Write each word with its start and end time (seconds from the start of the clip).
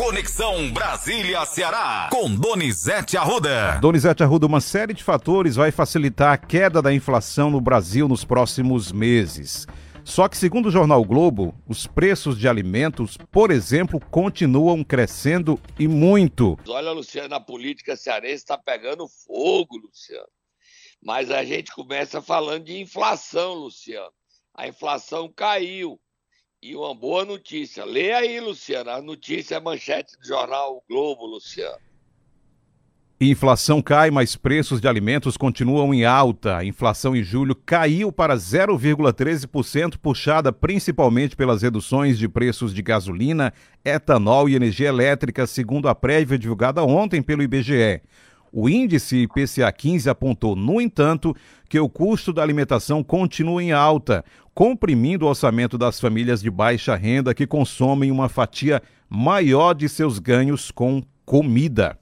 Conexão 0.00 0.72
Brasília-Ceará, 0.72 2.08
com 2.10 2.34
Donizete 2.34 3.18
Arruda. 3.18 3.78
Donizete 3.82 4.22
Arruda, 4.22 4.46
uma 4.46 4.58
série 4.58 4.94
de 4.94 5.04
fatores 5.04 5.56
vai 5.56 5.70
facilitar 5.70 6.32
a 6.32 6.38
queda 6.38 6.80
da 6.80 6.90
inflação 6.90 7.50
no 7.50 7.60
Brasil 7.60 8.08
nos 8.08 8.24
próximos 8.24 8.90
meses. 8.92 9.66
Só 10.02 10.26
que, 10.26 10.38
segundo 10.38 10.66
o 10.66 10.70
jornal 10.70 11.04
Globo, 11.04 11.54
os 11.68 11.86
preços 11.86 12.38
de 12.38 12.48
alimentos, 12.48 13.18
por 13.30 13.50
exemplo, 13.50 14.00
continuam 14.10 14.82
crescendo 14.82 15.60
e 15.78 15.86
muito. 15.86 16.58
Olha, 16.66 16.92
Luciano, 16.92 17.34
a 17.34 17.40
política 17.40 17.94
cearense 17.94 18.36
está 18.36 18.56
pegando 18.56 19.06
fogo, 19.06 19.76
Luciano. 19.76 20.30
Mas 21.04 21.30
a 21.30 21.44
gente 21.44 21.72
começa 21.72 22.22
falando 22.22 22.64
de 22.64 22.80
inflação, 22.80 23.52
Luciano. 23.52 24.10
A 24.54 24.66
inflação 24.66 25.30
caiu. 25.30 26.00
E 26.62 26.76
uma 26.76 26.94
boa 26.94 27.24
notícia. 27.24 27.86
Lê 27.86 28.12
aí, 28.12 28.38
Luciano. 28.38 28.90
A 28.90 29.00
notícia 29.00 29.54
é 29.54 29.60
manchete 29.60 30.14
do 30.20 30.26
jornal 30.26 30.76
o 30.76 30.82
Globo, 30.86 31.24
Luciano. 31.24 31.78
Inflação 33.18 33.80
cai, 33.80 34.10
mas 34.10 34.36
preços 34.36 34.78
de 34.78 34.86
alimentos 34.86 35.38
continuam 35.38 35.94
em 35.94 36.04
alta. 36.04 36.58
A 36.58 36.64
inflação 36.64 37.16
em 37.16 37.22
julho 37.22 37.54
caiu 37.54 38.12
para 38.12 38.36
0,13%, 38.36 39.96
puxada 39.96 40.52
principalmente 40.52 41.34
pelas 41.34 41.62
reduções 41.62 42.18
de 42.18 42.28
preços 42.28 42.74
de 42.74 42.82
gasolina, 42.82 43.54
etanol 43.82 44.46
e 44.46 44.54
energia 44.54 44.88
elétrica, 44.88 45.46
segundo 45.46 45.88
a 45.88 45.94
prévia 45.94 46.38
divulgada 46.38 46.84
ontem 46.84 47.22
pelo 47.22 47.42
IBGE. 47.42 48.02
O 48.52 48.68
índice 48.68 49.22
IPCA 49.22 49.70
15 49.70 50.10
apontou, 50.10 50.56
no 50.56 50.80
entanto, 50.80 51.34
que 51.68 51.78
o 51.78 51.88
custo 51.88 52.32
da 52.32 52.42
alimentação 52.42 53.02
continua 53.02 53.62
em 53.62 53.70
alta, 53.70 54.24
comprimindo 54.60 55.24
o 55.24 55.28
orçamento 55.30 55.78
das 55.78 55.98
famílias 55.98 56.42
de 56.42 56.50
baixa 56.50 56.94
renda 56.94 57.34
que 57.34 57.46
consomem 57.46 58.10
uma 58.10 58.28
fatia 58.28 58.82
maior 59.08 59.72
de 59.72 59.88
seus 59.88 60.18
ganhos 60.18 60.70
com 60.70 61.02
comida. 61.24 61.98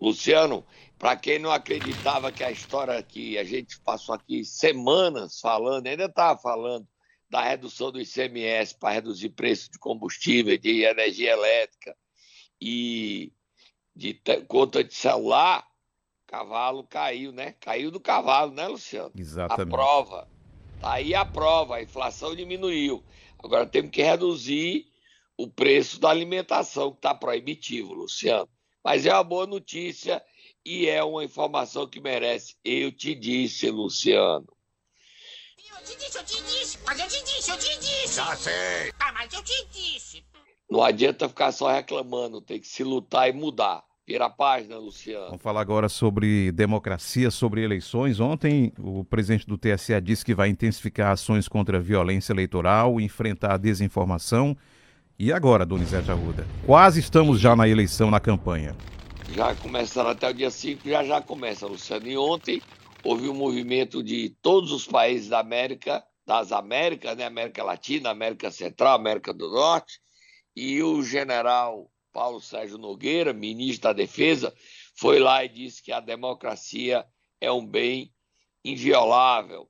Luciano, 0.00 0.64
para 0.96 1.16
quem 1.16 1.40
não 1.40 1.50
acreditava 1.50 2.30
que 2.30 2.44
a 2.44 2.52
história 2.52 3.02
que 3.02 3.36
a 3.36 3.42
gente 3.42 3.80
passou 3.80 4.14
aqui 4.14 4.44
semanas 4.44 5.40
falando, 5.40 5.88
ainda 5.88 6.04
estava 6.04 6.38
falando 6.38 6.86
da 7.28 7.42
redução 7.42 7.90
do 7.90 8.00
ICMS 8.00 8.78
para 8.78 8.94
reduzir 8.94 9.30
preço 9.30 9.68
de 9.68 9.80
combustível, 9.80 10.56
de 10.56 10.84
energia 10.84 11.32
elétrica 11.32 11.92
e 12.60 13.32
de 13.96 14.14
conta 14.46 14.84
de 14.84 14.94
celular, 14.94 15.66
cavalo 16.34 16.82
caiu, 16.82 17.30
né? 17.30 17.54
Caiu 17.60 17.92
do 17.92 18.00
cavalo, 18.00 18.50
né, 18.52 18.66
Luciano? 18.66 19.12
Exatamente. 19.16 19.72
A 19.72 19.76
prova. 19.76 20.28
Tá 20.80 20.92
aí 20.94 21.14
a 21.14 21.24
prova, 21.24 21.76
a 21.76 21.82
inflação 21.82 22.34
diminuiu. 22.34 23.04
Agora 23.42 23.64
temos 23.66 23.92
que 23.92 24.02
reduzir 24.02 24.86
o 25.36 25.48
preço 25.48 26.00
da 26.00 26.10
alimentação, 26.10 26.90
que 26.90 26.98
está 26.98 27.14
proibitivo, 27.14 27.94
Luciano. 27.94 28.48
Mas 28.82 29.06
é 29.06 29.12
uma 29.12 29.22
boa 29.22 29.46
notícia 29.46 30.22
e 30.64 30.88
é 30.88 31.04
uma 31.04 31.22
informação 31.22 31.86
que 31.86 32.00
merece. 32.00 32.56
Eu 32.64 32.90
te 32.90 33.14
disse, 33.14 33.70
Luciano. 33.70 34.48
Eu 35.56 35.84
te 35.84 35.96
disse, 35.96 36.18
eu 36.18 36.24
te 36.24 36.42
disse, 36.42 36.78
mas 36.84 36.98
eu 36.98 37.08
te 37.08 37.24
disse, 37.24 37.50
eu 37.50 37.58
te 37.58 37.78
disse. 37.78 38.16
Já 38.16 38.36
sei. 38.36 38.92
Ah, 38.98 39.12
mas 39.12 39.32
eu 39.32 39.42
te 39.42 39.66
disse. 39.66 40.24
Não 40.68 40.82
adianta 40.82 41.28
ficar 41.28 41.52
só 41.52 41.70
reclamando, 41.70 42.40
tem 42.40 42.60
que 42.60 42.66
se 42.66 42.82
lutar 42.82 43.28
e 43.28 43.32
mudar. 43.32 43.84
Vira 44.06 44.26
a 44.26 44.30
página, 44.30 44.76
Luciano. 44.76 45.28
Vamos 45.28 45.42
falar 45.42 45.62
agora 45.62 45.88
sobre 45.88 46.52
democracia, 46.52 47.30
sobre 47.30 47.62
eleições. 47.62 48.20
Ontem, 48.20 48.70
o 48.78 49.02
presidente 49.02 49.46
do 49.46 49.56
TSE 49.56 49.98
disse 50.02 50.22
que 50.22 50.34
vai 50.34 50.50
intensificar 50.50 51.12
ações 51.12 51.48
contra 51.48 51.78
a 51.78 51.80
violência 51.80 52.34
eleitoral, 52.34 53.00
enfrentar 53.00 53.54
a 53.54 53.56
desinformação. 53.56 54.54
E 55.18 55.32
agora, 55.32 55.64
Donizete 55.64 56.10
Arruda? 56.10 56.46
Quase 56.66 57.00
estamos 57.00 57.40
já 57.40 57.56
na 57.56 57.66
eleição, 57.66 58.10
na 58.10 58.20
campanha. 58.20 58.76
Já 59.32 59.54
começaram 59.54 60.10
até 60.10 60.28
o 60.28 60.34
dia 60.34 60.50
5, 60.50 60.86
já 60.86 61.02
já 61.02 61.22
começa, 61.22 61.66
Luciano. 61.66 62.06
E 62.06 62.18
ontem 62.18 62.60
houve 63.02 63.26
um 63.26 63.34
movimento 63.34 64.02
de 64.02 64.36
todos 64.42 64.70
os 64.70 64.86
países 64.86 65.30
da 65.30 65.40
América, 65.40 66.04
das 66.26 66.52
Américas, 66.52 67.16
né? 67.16 67.24
América 67.24 67.64
Latina, 67.64 68.10
América 68.10 68.50
Central, 68.50 68.96
América 68.96 69.32
do 69.32 69.50
Norte, 69.50 69.98
e 70.54 70.82
o 70.82 71.02
general 71.02 71.90
Paulo 72.14 72.40
Sérgio 72.40 72.78
Nogueira, 72.78 73.32
ministro 73.32 73.88
da 73.88 73.92
Defesa, 73.92 74.54
foi 74.94 75.18
lá 75.18 75.44
e 75.44 75.48
disse 75.48 75.82
que 75.82 75.90
a 75.90 75.98
democracia 75.98 77.04
é 77.40 77.50
um 77.50 77.66
bem 77.66 78.12
inviolável. 78.64 79.68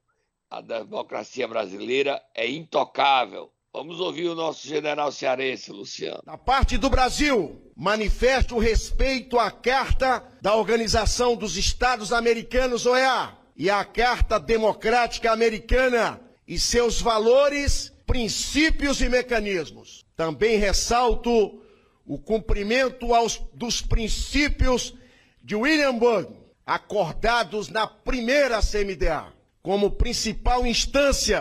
A 0.51 0.61
democracia 0.61 1.49
brasileira 1.49 2.23
é 2.35 2.47
intocável. 2.49 3.51
Vamos 3.73 3.99
ouvir 3.99 4.29
o 4.29 4.35
nosso 4.35 4.69
general 4.69 5.11
cearense, 5.11 5.73
Luciano. 5.73 6.23
Da 6.23 6.37
parte 6.37 6.77
do 6.77 6.91
Brasil, 6.91 7.73
manifesto 7.75 8.59
respeito 8.59 9.39
à 9.39 9.51
Carta 9.51 10.23
da 10.43 10.55
Organização 10.55 11.35
dos 11.35 11.57
Estados 11.57 12.13
Americanos, 12.13 12.85
OEA, 12.85 13.37
e 13.57 13.71
à 13.71 13.85
Carta 13.87 14.39
Democrática 14.39 15.33
Americana 15.33 16.21
e 16.47 16.59
seus 16.59 17.01
valores, 17.01 17.91
princípios 18.07 19.01
e 19.01 19.09
mecanismos. 19.09 20.05
Também 20.15 20.59
ressalto 20.59 21.64
o 22.07 22.19
cumprimento 22.19 23.15
aos, 23.15 23.41
dos 23.53 23.81
princípios 23.81 24.95
de 25.43 25.57
Williamsburg, 25.57 26.29
acordados 26.67 27.69
na 27.69 27.87
primeira 27.87 28.61
CMDA, 28.61 29.33
como 29.63 29.91
principal 29.91 30.67
instância 30.67 31.41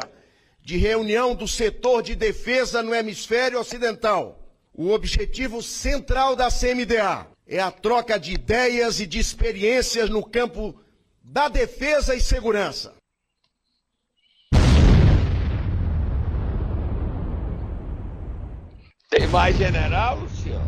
de 0.61 0.77
reunião 0.77 1.35
do 1.35 1.47
setor 1.47 2.01
de 2.01 2.15
defesa 2.15 2.81
no 2.81 2.95
hemisfério 2.95 3.59
ocidental. 3.59 4.39
O 4.73 4.89
objetivo 4.91 5.61
central 5.61 6.35
da 6.35 6.49
CMDA 6.49 7.27
é 7.45 7.59
a 7.59 7.69
troca 7.69 8.17
de 8.17 8.33
ideias 8.33 8.99
e 8.99 9.05
de 9.05 9.19
experiências 9.19 10.09
no 10.09 10.23
campo 10.23 10.75
da 11.21 11.49
defesa 11.49 12.15
e 12.15 12.21
segurança. 12.21 12.93
Tem 19.15 19.27
mais 19.27 19.55
general, 19.55 20.17
Luciano? 20.17 20.65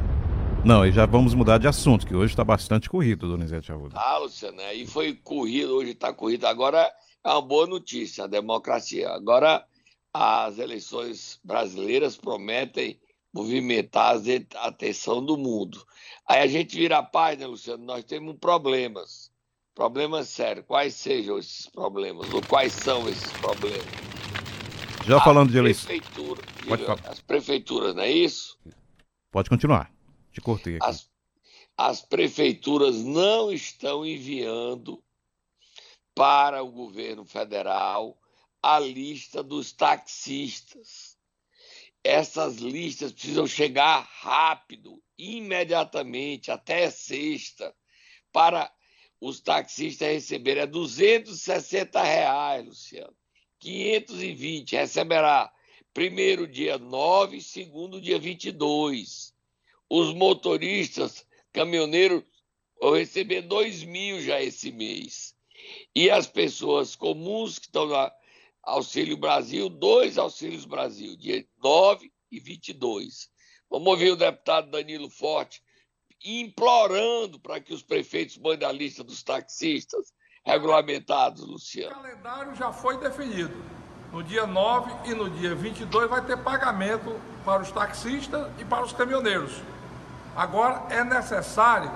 Não, 0.64 0.86
e 0.86 0.92
já 0.92 1.08
vamos 1.08 1.34
mudar 1.34 1.58
de 1.58 1.68
assunto, 1.68 2.06
que 2.06 2.16
hoje 2.16 2.32
está 2.32 2.44
bastante 2.44 2.88
corrido, 2.88 3.28
Donizete 3.28 3.72
Arruda. 3.72 3.98
Ah, 3.98 4.20
Luciano, 4.20 4.62
aí 4.62 4.86
foi 4.86 5.16
corrido, 5.16 5.74
hoje 5.74 5.94
está 5.94 6.14
corrido. 6.14 6.46
Agora 6.46 6.88
é 7.24 7.30
uma 7.30 7.42
boa 7.42 7.66
notícia, 7.66 8.26
a 8.26 8.28
democracia. 8.28 9.10
Agora 9.10 9.66
as 10.14 10.60
eleições 10.60 11.40
brasileiras 11.44 12.18
prometem 12.18 13.00
movimentar 13.34 14.16
a 14.58 14.68
atenção 14.68 15.26
do 15.26 15.36
mundo. 15.38 15.84
Aí 16.28 16.42
a 16.42 16.48
gente 16.48 16.78
vira 16.78 17.00
a 17.00 17.04
página, 17.04 17.48
Luciano, 17.48 17.84
nós 17.84 18.04
temos 18.04 18.36
problemas. 18.40 19.32
Problemas 19.74 20.30
sérios. 20.30 20.68
Quais 20.68 20.94
sejam 20.94 21.40
esses 21.40 21.66
problemas? 21.66 22.32
Ou 22.32 22.44
quais 22.44 22.74
são 22.74 23.10
esses 23.10 23.32
problemas? 23.32 24.15
Já 25.06 25.22
falando 25.22 25.52
de 25.52 25.58
eleições. 25.58 25.86
Prefeitura, 25.86 26.42
Pode 26.68 26.86
falar. 26.86 27.10
as 27.10 27.22
prefeituras, 27.22 27.96
não 27.96 28.02
é 28.02 28.12
isso? 28.12 28.58
Pode 29.32 29.50
continuar. 29.50 29.92
Te 30.32 30.42
cortei 30.42 30.78
aqui. 30.78 30.86
As, 30.86 31.10
as 31.78 32.02
prefeituras 32.02 33.04
não 33.04 33.52
estão 33.52 34.06
enviando 34.06 35.04
para 36.16 36.64
o 36.64 36.72
governo 36.72 37.26
federal 37.26 38.18
a 38.64 38.80
lista 38.80 39.44
dos 39.44 39.72
taxistas. 39.72 41.16
Essas 42.04 42.58
listas 42.58 43.12
precisam 43.12 43.46
chegar 43.46 44.02
rápido, 44.02 45.02
imediatamente, 45.18 46.50
até 46.52 46.90
sexta, 46.90 47.76
para 48.32 48.72
os 49.20 49.40
taxistas 49.40 50.08
receberem. 50.08 50.64
É 50.64 50.68
260 50.68 52.02
reais, 52.02 52.66
Luciano. 52.66 53.16
520 53.60 54.76
receberá 54.76 55.52
primeiro 55.94 56.48
dia 56.48 56.78
9, 56.78 57.42
segundo 57.42 58.02
dia 58.02 58.20
22. 58.20 59.34
Os 59.90 60.14
motoristas, 60.14 61.26
caminhoneiros, 61.54 62.24
vão 62.80 62.94
receber 62.94 63.42
2 63.44 63.84
mil 63.84 64.22
já 64.22 64.42
esse 64.42 64.72
mês. 64.72 65.36
E 65.96 66.10
as 66.10 66.28
pessoas 66.28 66.96
comuns 66.96 67.58
que 67.58 67.68
estão 67.68 67.88
na 67.88 68.12
Auxílio 68.62 69.16
Brasil, 69.16 69.70
dois 69.70 70.18
Auxílios 70.18 70.66
Brasil, 70.66 71.16
dia 71.16 71.48
9 71.64 72.12
e 72.32 72.40
22. 72.40 73.30
Vamos 73.70 73.88
ouvir 73.88 74.12
o 74.12 74.16
deputado 74.16 74.70
Danilo 74.70 75.10
Forte 75.10 75.64
implorando 76.24 77.40
para 77.40 77.62
que 77.62 77.74
os 77.74 77.84
prefeitos 77.84 78.38
mandem 78.38 78.68
a 78.68 78.72
lista 78.72 79.04
dos 79.04 79.22
taxistas 79.22 80.12
regulamentados, 80.46 81.44
O 81.44 81.48
Luciano. 81.54 81.96
calendário 81.96 82.56
já 82.56 82.72
foi 82.72 82.98
definido. 82.98 83.54
No 84.12 84.24
dia 84.24 84.46
9 84.46 84.92
e 85.06 85.14
no 85.14 85.30
dia 85.30 85.54
22 85.56 86.10
vai 86.10 86.22
ter 86.22 86.38
pagamento 86.38 87.20
para 87.44 87.62
os 87.62 87.72
taxistas 87.72 88.48
e 88.60 88.64
para 88.64 88.84
os 88.84 88.94
caminhoneiros. 88.94 89.62
Agora 90.36 90.84
é 90.90 91.04
necessário 91.04 91.92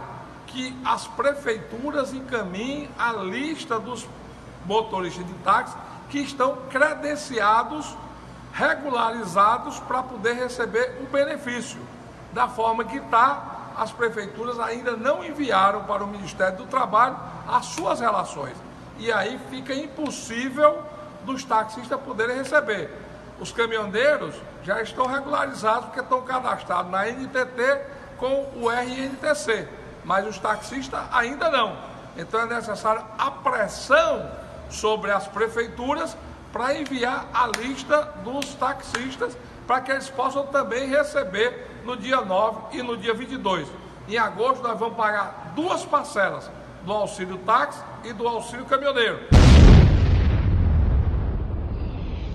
que 0.47 0.75
as 0.83 1.07
prefeituras 1.07 2.13
encaminhem 2.13 2.89
a 2.97 3.13
lista 3.13 3.79
dos 3.79 4.05
motoristas 4.65 5.25
de 5.25 5.33
táxi 5.35 5.75
que 6.09 6.19
estão 6.19 6.57
credenciados 6.69 7.95
regularizados 8.51 9.79
para 9.81 10.01
poder 10.03 10.33
receber 10.33 10.97
o 11.01 11.05
benefício. 11.07 11.79
Da 12.33 12.47
forma 12.47 12.83
que 12.83 12.97
está, 12.97 13.58
as 13.79 13.93
prefeituras 13.93 14.59
ainda 14.59 14.97
não 14.97 15.23
enviaram 15.23 15.83
para 15.85 16.03
o 16.03 16.07
Ministério 16.07 16.57
do 16.57 16.65
Trabalho 16.65 17.15
as 17.47 17.65
suas 17.67 18.01
relações. 18.01 18.57
E 18.97 19.09
aí 19.09 19.39
fica 19.49 19.73
impossível 19.73 20.83
dos 21.23 21.45
taxistas 21.45 21.97
poderem 22.01 22.35
receber. 22.35 22.91
Os 23.39 23.53
caminhoneiros 23.53 24.35
já 24.63 24.81
estão 24.81 25.05
regularizados 25.05 25.85
porque 25.85 26.01
estão 26.01 26.21
cadastrados 26.23 26.91
na 26.91 27.05
NTT 27.05 27.81
com 28.17 28.51
o 28.55 28.69
RNTC, 28.69 29.65
mas 30.03 30.27
os 30.27 30.37
taxistas 30.37 30.99
ainda 31.13 31.49
não. 31.49 31.77
Então 32.17 32.41
é 32.41 32.45
necessária 32.47 33.01
a 33.17 33.31
pressão 33.31 34.29
sobre 34.69 35.09
as 35.09 35.25
prefeituras 35.25 36.17
para 36.51 36.79
enviar 36.79 37.29
a 37.33 37.47
lista 37.47 38.01
dos 38.23 38.53
taxistas 38.55 39.37
para 39.67 39.81
que 39.81 39.91
eles 39.91 40.09
possam 40.09 40.47
também 40.47 40.87
receber 40.87 41.67
no 41.85 41.95
dia 41.95 42.21
9 42.21 42.77
e 42.77 42.81
no 42.81 42.97
dia 42.97 43.13
22. 43.13 43.67
Em 44.07 44.17
agosto 44.17 44.63
nós 44.63 44.79
vamos 44.79 44.97
pagar 44.97 45.53
duas 45.55 45.85
parcelas 45.85 46.49
do 46.83 46.91
auxílio 46.91 47.37
táxi 47.39 47.79
e 48.03 48.13
do 48.13 48.27
auxílio 48.27 48.65
caminhoneiro. 48.65 49.19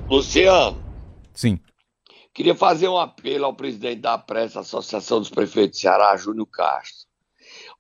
Luciano. 0.09 0.83
Sim. 1.33 1.59
Queria 2.33 2.55
fazer 2.55 2.89
um 2.89 2.99
apelo 2.99 3.47
ao 3.47 3.55
presidente 3.55 4.01
da 4.01 4.19
Pressa, 4.19 4.61
Associação 4.61 5.19
dos 5.19 5.31
Prefeitos 5.31 5.77
de 5.77 5.83
Ceará, 5.83 6.17
Júnior 6.17 6.47
Castro. 6.47 7.07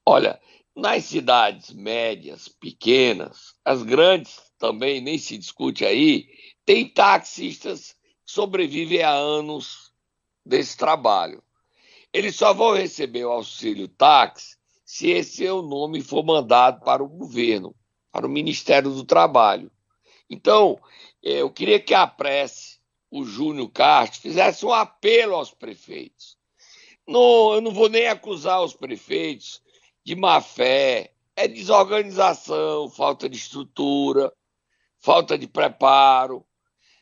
Olha, 0.06 0.40
nas 0.74 1.04
cidades 1.04 1.72
médias, 1.72 2.48
pequenas, 2.48 3.54
as 3.64 3.82
grandes 3.82 4.40
também 4.58 5.00
nem 5.00 5.18
se 5.18 5.36
discute 5.36 5.84
aí, 5.84 6.28
tem 6.64 6.88
taxistas 6.88 7.96
que 8.24 8.32
sobrevivem 8.32 9.02
há 9.02 9.10
anos 9.10 9.92
desse 10.44 10.76
trabalho. 10.76 11.42
Eles 12.12 12.36
só 12.36 12.52
vão 12.52 12.74
receber 12.74 13.24
o 13.24 13.32
auxílio 13.32 13.88
táxi 13.88 14.56
se 14.84 15.10
esse 15.10 15.38
seu 15.38 15.62
nome 15.62 16.00
for 16.00 16.24
mandado 16.24 16.84
para 16.84 17.02
o 17.02 17.08
governo, 17.08 17.74
para 18.12 18.26
o 18.26 18.30
Ministério 18.30 18.90
do 18.90 19.04
Trabalho. 19.04 19.70
Então, 20.30 20.78
eh, 21.22 21.42
eu 21.42 21.50
queria 21.50 21.80
que 21.80 21.92
a 21.92 22.06
prece, 22.06 22.78
o 23.10 23.24
Júnior 23.24 23.70
Castro, 23.70 24.20
fizesse 24.20 24.64
um 24.64 24.72
apelo 24.72 25.34
aos 25.34 25.52
prefeitos. 25.52 26.38
Não, 27.06 27.54
eu 27.54 27.60
não 27.60 27.72
vou 27.72 27.88
nem 27.88 28.06
acusar 28.06 28.62
os 28.62 28.74
prefeitos 28.74 29.60
de 30.04 30.14
má 30.14 30.40
fé, 30.40 31.12
é 31.36 31.48
desorganização, 31.48 32.88
falta 32.88 33.28
de 33.28 33.36
estrutura 33.36 34.32
falta 35.04 35.36
de 35.36 35.46
preparo. 35.46 36.46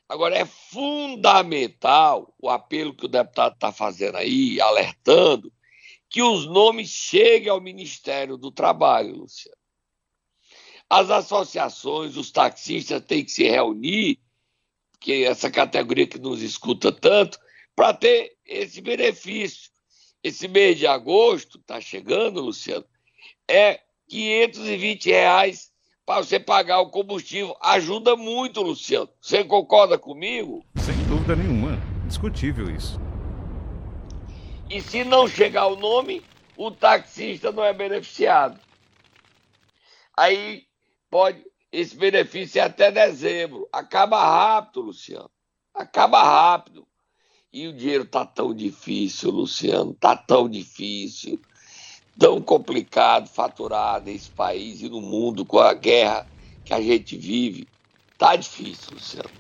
Agora, 0.08 0.36
é 0.36 0.44
fundamental 0.44 2.34
o 2.36 2.50
apelo 2.50 2.94
que 2.94 3.06
o 3.06 3.08
deputado 3.08 3.54
está 3.54 3.70
fazendo 3.70 4.16
aí, 4.16 4.60
alertando, 4.60 5.52
que 6.10 6.20
os 6.20 6.44
nomes 6.44 6.88
cheguem 6.88 7.48
ao 7.48 7.60
Ministério 7.60 8.36
do 8.36 8.50
Trabalho, 8.50 9.14
Luciano. 9.14 9.56
As 10.90 11.10
associações, 11.10 12.16
os 12.16 12.32
taxistas 12.32 13.02
têm 13.04 13.24
que 13.24 13.30
se 13.30 13.44
reunir, 13.44 14.18
que 15.00 15.24
essa 15.24 15.50
categoria 15.50 16.06
que 16.06 16.18
nos 16.18 16.42
escuta 16.42 16.90
tanto, 16.90 17.38
para 17.74 17.94
ter 17.94 18.36
esse 18.44 18.80
benefício. 18.80 19.70
Esse 20.22 20.48
mês 20.48 20.76
de 20.76 20.86
agosto, 20.86 21.58
está 21.58 21.80
chegando, 21.80 22.40
Luciano, 22.40 22.84
é 23.48 23.80
520 24.08 25.06
reais 25.06 25.71
para 26.04 26.22
você 26.22 26.38
pagar 26.38 26.80
o 26.80 26.90
combustível. 26.90 27.56
Ajuda 27.60 28.16
muito, 28.16 28.62
Luciano. 28.62 29.08
Você 29.20 29.44
concorda 29.44 29.98
comigo? 29.98 30.64
Sem 30.76 30.96
dúvida 31.04 31.36
nenhuma. 31.36 31.78
Discutível 32.06 32.70
isso. 32.70 33.00
E 34.68 34.80
se 34.80 35.04
não 35.04 35.28
chegar 35.28 35.66
o 35.66 35.76
nome, 35.76 36.22
o 36.56 36.70
taxista 36.70 37.52
não 37.52 37.64
é 37.64 37.72
beneficiado. 37.72 38.58
Aí 40.16 40.64
pode 41.10 41.42
esse 41.72 41.96
benefício 41.96 42.60
é 42.60 42.64
até 42.64 42.92
dezembro. 42.92 43.66
Acaba 43.72 44.22
rápido, 44.22 44.82
Luciano. 44.82 45.30
Acaba 45.74 46.22
rápido. 46.22 46.86
E 47.50 47.66
o 47.66 47.72
dinheiro 47.72 48.04
tá 48.04 48.26
tão 48.26 48.54
difícil, 48.54 49.30
Luciano, 49.30 49.94
tá 49.94 50.14
tão 50.14 50.48
difícil 50.48 51.40
tão 52.18 52.40
complicado 52.40 53.28
faturar 53.28 54.02
nesse 54.02 54.30
país 54.30 54.80
e 54.82 54.88
no 54.88 55.00
mundo 55.00 55.44
com 55.44 55.58
a 55.58 55.74
guerra 55.74 56.26
que 56.64 56.72
a 56.72 56.80
gente 56.80 57.16
vive. 57.16 57.66
Tá 58.18 58.36
difícil, 58.36 58.94
Luciano. 58.94 59.30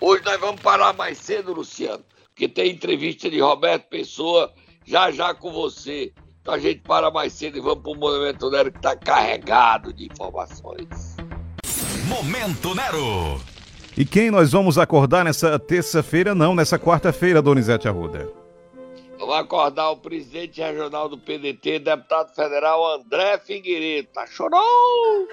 Hoje 0.00 0.22
nós 0.24 0.38
vamos 0.40 0.60
parar 0.60 0.92
mais 0.92 1.18
cedo, 1.18 1.52
Luciano, 1.52 2.04
porque 2.26 2.48
tem 2.48 2.72
entrevista 2.72 3.30
de 3.30 3.40
Roberto 3.40 3.88
Pessoa 3.88 4.52
já 4.84 5.10
já 5.10 5.34
com 5.34 5.52
você. 5.52 6.12
Então 6.42 6.52
a 6.52 6.58
gente 6.58 6.80
para 6.80 7.10
mais 7.10 7.32
cedo 7.32 7.56
e 7.56 7.60
vamos 7.60 7.82
para 7.82 7.92
o 7.92 7.96
Momento 7.96 8.50
Nero 8.50 8.70
que 8.70 8.78
está 8.78 8.94
carregado 8.94 9.92
de 9.92 10.04
informações. 10.04 11.16
Momento 12.06 12.74
Nero. 12.74 13.40
E 13.96 14.04
quem 14.04 14.30
nós 14.30 14.52
vamos 14.52 14.76
acordar 14.76 15.24
nessa 15.24 15.58
terça-feira? 15.58 16.34
Não, 16.34 16.54
nessa 16.54 16.78
quarta-feira, 16.78 17.40
Donizete 17.40 17.88
Arruda. 17.88 18.43
Acordar 19.34 19.90
o 19.90 19.96
presidente 19.96 20.60
regional 20.60 21.08
do 21.08 21.18
PDT, 21.18 21.80
deputado 21.80 22.32
federal 22.36 22.94
André 22.94 23.36
Figueiredo. 23.38 24.08
Tá 24.14 24.24
chorou? 24.28 25.26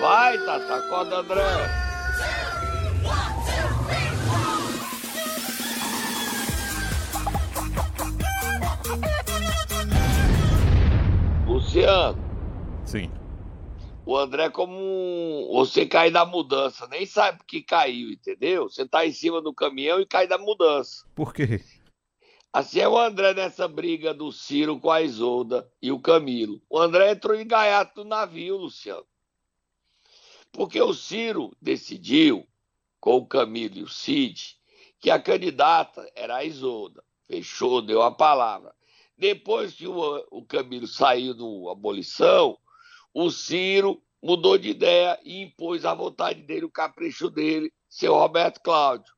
Vai, 0.00 0.38
Tata, 0.38 0.76
acorda, 0.76 1.18
André. 1.18 1.42
Luciano. 11.46 12.18
Sim. 12.86 13.10
O 14.06 14.16
André, 14.16 14.48
como 14.48 14.72
um... 14.74 15.50
você 15.52 15.84
cai 15.84 16.10
da 16.10 16.24
mudança, 16.24 16.86
nem 16.86 17.04
sabe 17.04 17.40
que 17.46 17.60
caiu, 17.60 18.10
entendeu? 18.10 18.70
Você 18.70 18.88
tá 18.88 19.04
em 19.04 19.12
cima 19.12 19.42
do 19.42 19.52
caminhão 19.52 20.00
e 20.00 20.06
cai 20.06 20.26
da 20.26 20.38
mudança. 20.38 21.04
Por 21.14 21.34
quê? 21.34 21.60
Assim 22.52 22.80
é 22.80 22.88
o 22.88 22.98
André 22.98 23.34
nessa 23.34 23.68
briga 23.68 24.14
do 24.14 24.32
Ciro 24.32 24.80
com 24.80 24.90
a 24.90 25.02
Isolda 25.02 25.70
e 25.82 25.92
o 25.92 26.00
Camilo. 26.00 26.62
O 26.68 26.78
André 26.78 27.10
entrou 27.10 27.36
em 27.36 27.46
gaiato 27.46 28.02
do 28.02 28.08
navio, 28.08 28.56
Luciano. 28.56 29.06
Porque 30.50 30.80
o 30.80 30.94
Ciro 30.94 31.54
decidiu, 31.60 32.48
com 32.98 33.16
o 33.16 33.26
Camilo 33.26 33.78
e 33.78 33.82
o 33.82 33.88
Cid, 33.88 34.56
que 34.98 35.10
a 35.10 35.20
candidata 35.20 36.10
era 36.14 36.36
a 36.36 36.44
Isolda. 36.44 37.04
Fechou, 37.26 37.82
deu 37.82 38.02
a 38.02 38.10
palavra. 38.10 38.74
Depois 39.16 39.74
que 39.74 39.86
o, 39.86 40.26
o 40.30 40.42
Camilo 40.44 40.86
saiu 40.86 41.34
do 41.34 41.68
abolição, 41.68 42.58
o 43.12 43.30
Ciro 43.30 44.02
mudou 44.22 44.56
de 44.56 44.70
ideia 44.70 45.20
e 45.22 45.42
impôs 45.42 45.84
a 45.84 45.92
vontade 45.92 46.42
dele, 46.42 46.64
o 46.64 46.70
capricho 46.70 47.28
dele, 47.28 47.72
seu 47.88 48.14
Roberto 48.14 48.60
Cláudio. 48.62 49.12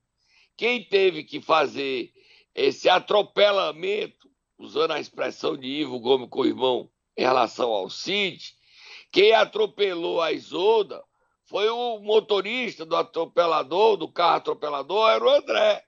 Quem 0.57 0.85
teve 0.85 1.23
que 1.23 1.41
fazer 1.41 2.13
esse 2.55 2.89
atropelamento, 2.89 4.29
usando 4.59 4.93
a 4.93 5.01
expressão 5.01 5.57
de 5.57 5.67
Ivo 5.67 5.99
Gomes 5.99 6.29
com 6.29 6.41
o 6.41 6.47
irmão 6.47 6.91
em 7.17 7.23
relação 7.23 7.71
ao 7.71 7.89
Cid, 7.89 8.55
quem 9.13 9.33
atropelou 9.33 10.21
a 10.21 10.33
Isolda 10.33 11.03
foi 11.51 11.69
o 11.69 11.99
motorista 11.99 12.87
do 12.87 12.95
atropelador, 12.95 13.97
do 13.97 14.07
carro 14.07 14.37
atropelador, 14.37 15.11
era 15.11 15.25
o 15.25 15.31
André. 15.31 15.85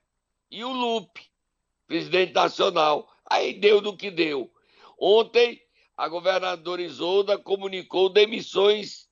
E 0.51 0.61
o 0.63 0.71
Lupe, 0.71 1.21
presidente 1.87 2.33
nacional. 2.33 3.07
Aí 3.25 3.53
deu 3.53 3.79
do 3.79 3.95
que 3.95 4.11
deu. 4.11 4.51
Ontem, 4.99 5.61
a 5.95 6.09
governadora 6.09 6.81
Isolda 6.81 7.37
comunicou 7.37 8.09
demissões 8.09 9.07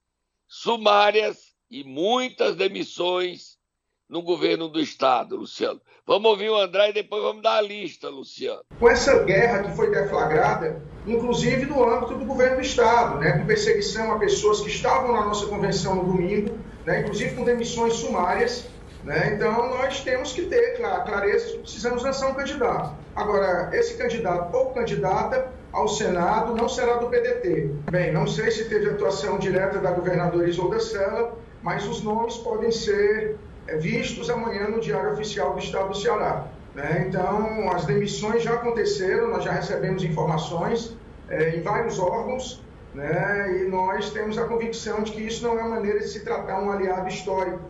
sumárias 0.45 1.55
e 1.69 1.85
muitas 1.85 2.57
demissões 2.57 3.57
no 4.11 4.21
governo 4.21 4.67
do 4.67 4.81
Estado, 4.81 5.37
Luciano. 5.37 5.79
Vamos 6.05 6.29
ouvir 6.29 6.49
o 6.49 6.57
André 6.57 6.89
e 6.89 6.93
depois 6.93 7.23
vamos 7.23 7.41
dar 7.41 7.55
a 7.55 7.61
lista, 7.61 8.09
Luciano. 8.09 8.61
Com 8.77 8.89
essa 8.89 9.23
guerra 9.23 9.63
que 9.63 9.71
foi 9.73 9.89
deflagrada, 9.89 10.83
inclusive 11.07 11.65
no 11.65 11.81
âmbito 11.81 12.15
do 12.15 12.25
governo 12.25 12.57
do 12.57 12.61
Estado, 12.61 13.19
né, 13.19 13.37
com 13.37 13.45
perseguição 13.45 14.11
a 14.11 14.19
pessoas 14.19 14.59
que 14.59 14.67
estavam 14.67 15.13
na 15.13 15.25
nossa 15.25 15.45
convenção 15.45 15.95
no 15.95 16.03
domingo, 16.03 16.57
né, 16.85 16.99
inclusive 16.99 17.35
com 17.35 17.45
demissões 17.45 17.93
sumárias. 17.93 18.67
Né, 19.05 19.33
então, 19.33 19.69
nós 19.69 20.01
temos 20.01 20.33
que 20.33 20.41
ter 20.41 20.77
clareza 20.77 21.53
que 21.53 21.59
precisamos 21.59 22.03
lançar 22.03 22.27
um 22.27 22.33
candidato. 22.33 22.93
Agora, 23.15 23.69
esse 23.73 23.97
candidato 23.97 24.55
ou 24.55 24.71
candidata 24.71 25.49
ao 25.71 25.87
Senado 25.87 26.53
não 26.53 26.67
será 26.67 26.97
do 26.97 27.07
PDT. 27.07 27.71
Bem, 27.89 28.11
não 28.11 28.27
sei 28.27 28.51
se 28.51 28.67
teve 28.67 28.89
atuação 28.89 29.39
direta 29.39 29.79
da 29.79 29.91
governadora 29.91 30.49
Isolda 30.49 30.81
Sela, 30.81 31.33
mas 31.63 31.87
os 31.87 32.03
nomes 32.03 32.35
podem 32.37 32.71
ser 32.71 33.37
vistos 33.79 34.29
amanhã 34.29 34.67
no 34.67 34.79
Diário 34.79 35.13
Oficial 35.13 35.53
do 35.53 35.59
Estado 35.59 35.89
do 35.89 35.97
Ceará. 35.97 36.47
Né? 36.75 37.05
Então, 37.07 37.69
as 37.71 37.85
demissões 37.85 38.43
já 38.43 38.53
aconteceram, 38.53 39.29
nós 39.29 39.43
já 39.43 39.51
recebemos 39.51 40.03
informações 40.03 40.95
é, 41.29 41.55
em 41.55 41.61
vários 41.61 41.99
órgãos, 41.99 42.63
né? 42.93 43.59
e 43.59 43.69
nós 43.69 44.11
temos 44.11 44.37
a 44.37 44.45
convicção 44.45 45.01
de 45.03 45.11
que 45.11 45.21
isso 45.21 45.43
não 45.43 45.59
é 45.59 45.63
maneira 45.63 45.99
de 45.99 46.07
se 46.07 46.21
tratar 46.21 46.61
um 46.61 46.71
aliado 46.71 47.07
histórico 47.07 47.61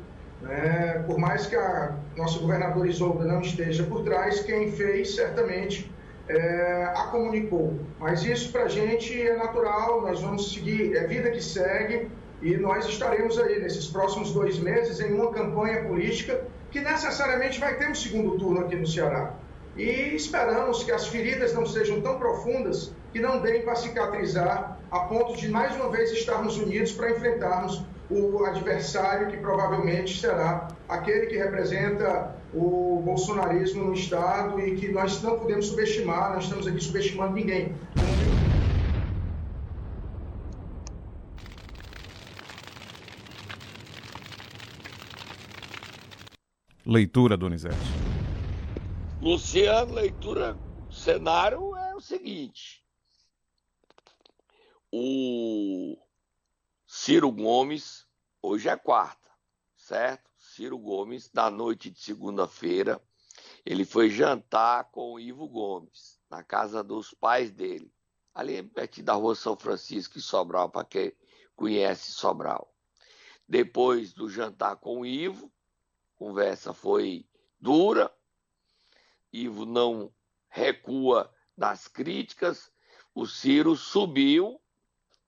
Né? 0.42 1.04
Por 1.06 1.18
mais 1.18 1.46
que 1.46 1.56
a 1.56 1.96
nossa 2.16 2.40
governadora 2.40 2.88
Isolda 2.88 3.26
não 3.26 3.42
esteja 3.42 3.84
por 3.84 4.04
trás, 4.04 4.42
quem 4.42 4.72
fez 4.72 5.16
certamente 5.16 5.92
é, 6.28 6.94
a 6.96 7.04
comunicou. 7.12 7.80
Mas 8.00 8.24
isso 8.24 8.52
para 8.52 8.64
a 8.64 8.68
gente 8.68 9.22
é 9.22 9.36
natural, 9.36 10.02
nós 10.02 10.22
vamos 10.22 10.54
seguir, 10.54 10.96
é 10.96 11.06
vida 11.06 11.30
que 11.32 11.44
segue 11.44 12.10
e 12.42 12.58
nós 12.58 12.86
estaremos 12.88 13.38
aí 13.40 13.60
nesses 13.60 13.88
próximos 13.88 14.32
dois 14.32 14.58
meses 14.58 15.00
em 15.00 15.14
uma 15.14 15.32
campanha 15.32 15.84
política 15.84 16.44
que 16.72 16.80
necessariamente 16.80 17.60
vai 17.60 17.78
ter 17.78 17.90
um 17.90 17.96
segundo 17.96 18.38
turno 18.38 18.62
aqui 18.62 18.76
no 18.76 18.88
Ceará. 18.88 19.34
E 19.76 20.16
esperamos 20.16 20.84
que 20.84 20.92
as 20.92 21.08
feridas 21.08 21.54
não 21.54 21.66
sejam 21.66 22.02
tão 22.02 22.18
profundas 22.18 22.92
que 23.14 23.20
não 23.20 23.40
deem 23.40 23.62
para 23.62 23.76
cicatrizar 23.76 24.80
a 24.90 25.00
ponto 25.02 25.38
de 25.38 25.48
mais 25.50 25.76
uma 25.76 25.90
vez 25.90 26.12
estarmos 26.12 26.58
unidos 26.58 26.92
para 26.92 27.12
enfrentarmos 27.12 27.84
o 28.10 28.44
adversário 28.44 29.28
que 29.28 29.38
provavelmente 29.38 30.20
será 30.20 30.68
aquele 30.90 31.28
que 31.28 31.38
representa 31.38 32.36
o 32.54 33.02
bolsonarismo 33.06 33.86
no 33.86 33.94
Estado 33.94 34.60
e 34.60 34.76
que 34.76 34.90
nós 34.90 35.22
não 35.22 35.40
podemos 35.40 35.68
subestimar, 35.68 36.34
nós 36.34 36.44
estamos 36.44 36.68
aqui 36.68 36.84
subestimando 36.84 37.34
ninguém. 37.34 37.74
Leitura, 46.86 47.38
Donizete. 47.38 47.76
Luciano, 49.22 49.94
leitura 49.94 50.58
cenário 50.90 51.76
é 51.76 51.94
o 51.94 52.02
seguinte. 52.02 52.84
O 54.92 55.96
Ciro 56.88 57.32
Gomes, 57.32 58.08
hoje 58.42 58.68
é 58.68 58.76
quarta, 58.76 59.30
certo? 59.76 60.28
Ciro 60.40 60.78
Gomes, 60.80 61.30
na 61.32 61.52
noite 61.52 61.92
de 61.92 62.00
segunda-feira, 62.02 63.00
ele 63.64 63.86
foi 63.86 64.10
jantar 64.10 64.86
com 64.86 65.14
o 65.14 65.20
Ivo 65.20 65.48
Gomes, 65.48 66.20
na 66.32 66.44
casa 66.44 66.84
dos 66.84 67.14
pais 67.14 67.52
dele, 67.52 67.94
ali 68.34 68.64
perto 68.64 69.04
da 69.04 69.14
rua 69.14 69.36
São 69.36 69.56
Francisco, 69.56 70.18
em 70.18 70.22
Sobral, 70.22 70.70
para 70.70 70.84
quem 70.84 71.14
conhece 71.56 72.12
Sobral. 72.12 72.74
Depois 73.48 74.14
do 74.14 74.28
jantar 74.28 74.78
com 74.78 75.02
o 75.02 75.06
Ivo, 75.06 75.52
conversa 76.22 76.72
foi 76.72 77.26
dura, 77.60 78.16
Ivo 79.34 79.66
não 79.66 80.14
recua 80.48 81.34
nas 81.58 81.88
críticas, 81.88 82.72
o 83.16 83.26
Ciro 83.26 83.76
subiu 83.76 84.62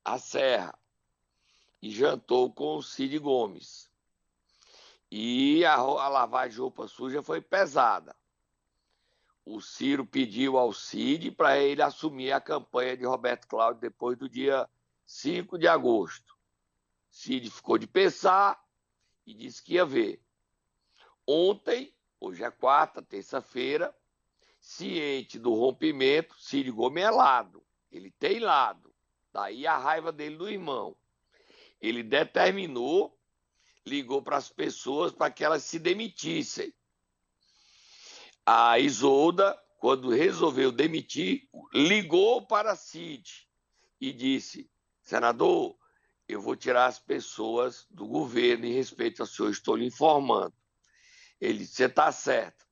a 0.06 0.20
serra 0.20 0.78
e 1.82 1.90
jantou 1.90 2.54
com 2.54 2.76
o 2.76 2.84
Cid 2.84 3.18
Gomes. 3.18 3.90
E 5.10 5.66
a, 5.66 5.74
a 5.74 6.08
lavagem 6.10 6.52
de 6.52 6.62
roupa 6.62 6.88
suja 6.88 7.24
foi 7.24 7.42
pesada. 7.42 8.16
O 9.44 9.60
Ciro 9.62 10.06
pediu 10.06 10.60
ao 10.60 10.72
Cid 10.72 11.32
para 11.32 11.58
ele 11.58 11.82
assumir 11.82 12.32
a 12.34 12.40
campanha 12.40 12.96
de 12.96 13.04
Roberto 13.04 13.48
Cláudio 13.48 13.82
depois 13.82 14.16
do 14.16 14.30
dia 14.30 14.70
5 15.08 15.58
de 15.58 15.68
agosto. 15.68 16.38
Cid 17.10 17.50
ficou 17.50 17.80
de 17.80 17.88
pensar 17.88 18.64
e 19.26 19.34
disse 19.34 19.64
que 19.64 19.74
ia 19.74 19.86
ver. 19.88 20.24
Ontem, 21.26 21.94
hoje 22.20 22.44
é 22.44 22.52
quarta, 22.52 23.02
terça-feira, 23.02 23.96
ciente 24.60 25.40
do 25.40 25.54
rompimento, 25.54 26.36
Cid 26.40 26.70
Gomes 26.72 27.04
é 27.04 27.10
lado. 27.10 27.64
Ele 27.92 28.12
tem 28.12 28.40
lado. 28.40 28.94
Daí 29.32 29.66
a 29.66 29.78
raiva 29.78 30.12
dele 30.12 30.36
do 30.36 30.50
irmão. 30.50 30.96
Ele 31.82 32.04
determinou, 32.04 33.18
ligou 33.86 34.22
para 34.22 34.38
as 34.38 34.50
pessoas 34.50 35.12
para 35.12 35.32
que 35.32 35.44
elas 35.44 35.64
se 35.64 35.80
demitissem. 35.80 36.74
A 38.46 38.78
Isolda, 38.80 39.58
quando 39.80 40.10
resolveu 40.10 40.72
demitir, 40.72 41.48
ligou 41.74 42.46
para 42.46 42.76
Cid 42.76 43.48
e 44.00 44.12
disse: 44.12 44.70
Senador, 45.02 45.78
eu 46.28 46.42
vou 46.42 46.56
tirar 46.56 46.88
as 46.88 47.00
pessoas 47.00 47.86
do 47.90 48.08
governo 48.08 48.66
em 48.66 48.74
respeito 48.74 49.22
ao 49.22 49.28
senhor, 49.28 49.50
estou 49.50 49.76
lhe 49.76 49.86
informando. 49.86 50.54
Ele 51.44 51.60
disse: 51.60 51.76
Você 51.76 51.86
está 51.86 52.12
certo. 52.12 52.66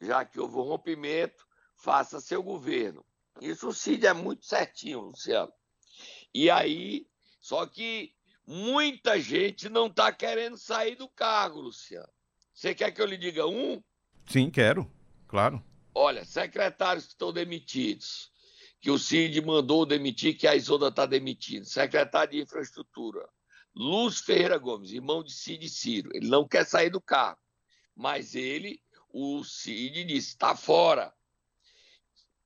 Já 0.00 0.24
que 0.24 0.40
houve 0.40 0.56
um 0.56 0.62
rompimento, 0.62 1.46
faça 1.76 2.20
seu 2.20 2.42
governo. 2.42 3.04
Isso 3.40 3.68
o 3.68 3.72
Cid 3.72 4.06
é 4.06 4.12
muito 4.12 4.44
certinho, 4.44 5.00
Luciano. 5.00 5.52
E 6.32 6.50
aí, 6.50 7.06
só 7.40 7.66
que 7.66 8.14
muita 8.46 9.20
gente 9.20 9.68
não 9.68 9.86
está 9.86 10.12
querendo 10.12 10.56
sair 10.56 10.96
do 10.96 11.08
cargo, 11.08 11.60
Luciano. 11.60 12.08
Você 12.52 12.74
quer 12.74 12.90
que 12.92 13.02
eu 13.02 13.06
lhe 13.06 13.16
diga 13.16 13.46
um? 13.46 13.82
Sim, 14.26 14.50
quero, 14.50 14.90
claro. 15.26 15.62
Olha, 15.94 16.24
secretários 16.24 17.06
que 17.06 17.12
estão 17.12 17.32
demitidos, 17.32 18.32
que 18.80 18.90
o 18.90 18.98
Cid 18.98 19.40
mandou 19.42 19.86
demitir, 19.86 20.36
que 20.36 20.46
a 20.46 20.56
Isolda 20.56 20.88
está 20.88 21.06
demitindo. 21.06 21.66
Secretário 21.66 22.32
de 22.32 22.40
Infraestrutura, 22.40 23.28
Lúcio 23.74 24.24
Ferreira 24.24 24.56
Gomes, 24.58 24.92
irmão 24.92 25.22
de 25.22 25.32
Cid 25.32 25.68
Ciro. 25.68 26.10
Ele 26.14 26.28
não 26.28 26.46
quer 26.46 26.64
sair 26.64 26.90
do 26.90 27.00
cargo, 27.00 27.40
mas 27.94 28.34
ele, 28.34 28.82
o 29.08 29.44
Cid 29.44 30.04
disse, 30.04 30.30
está 30.30 30.56
fora 30.56 31.14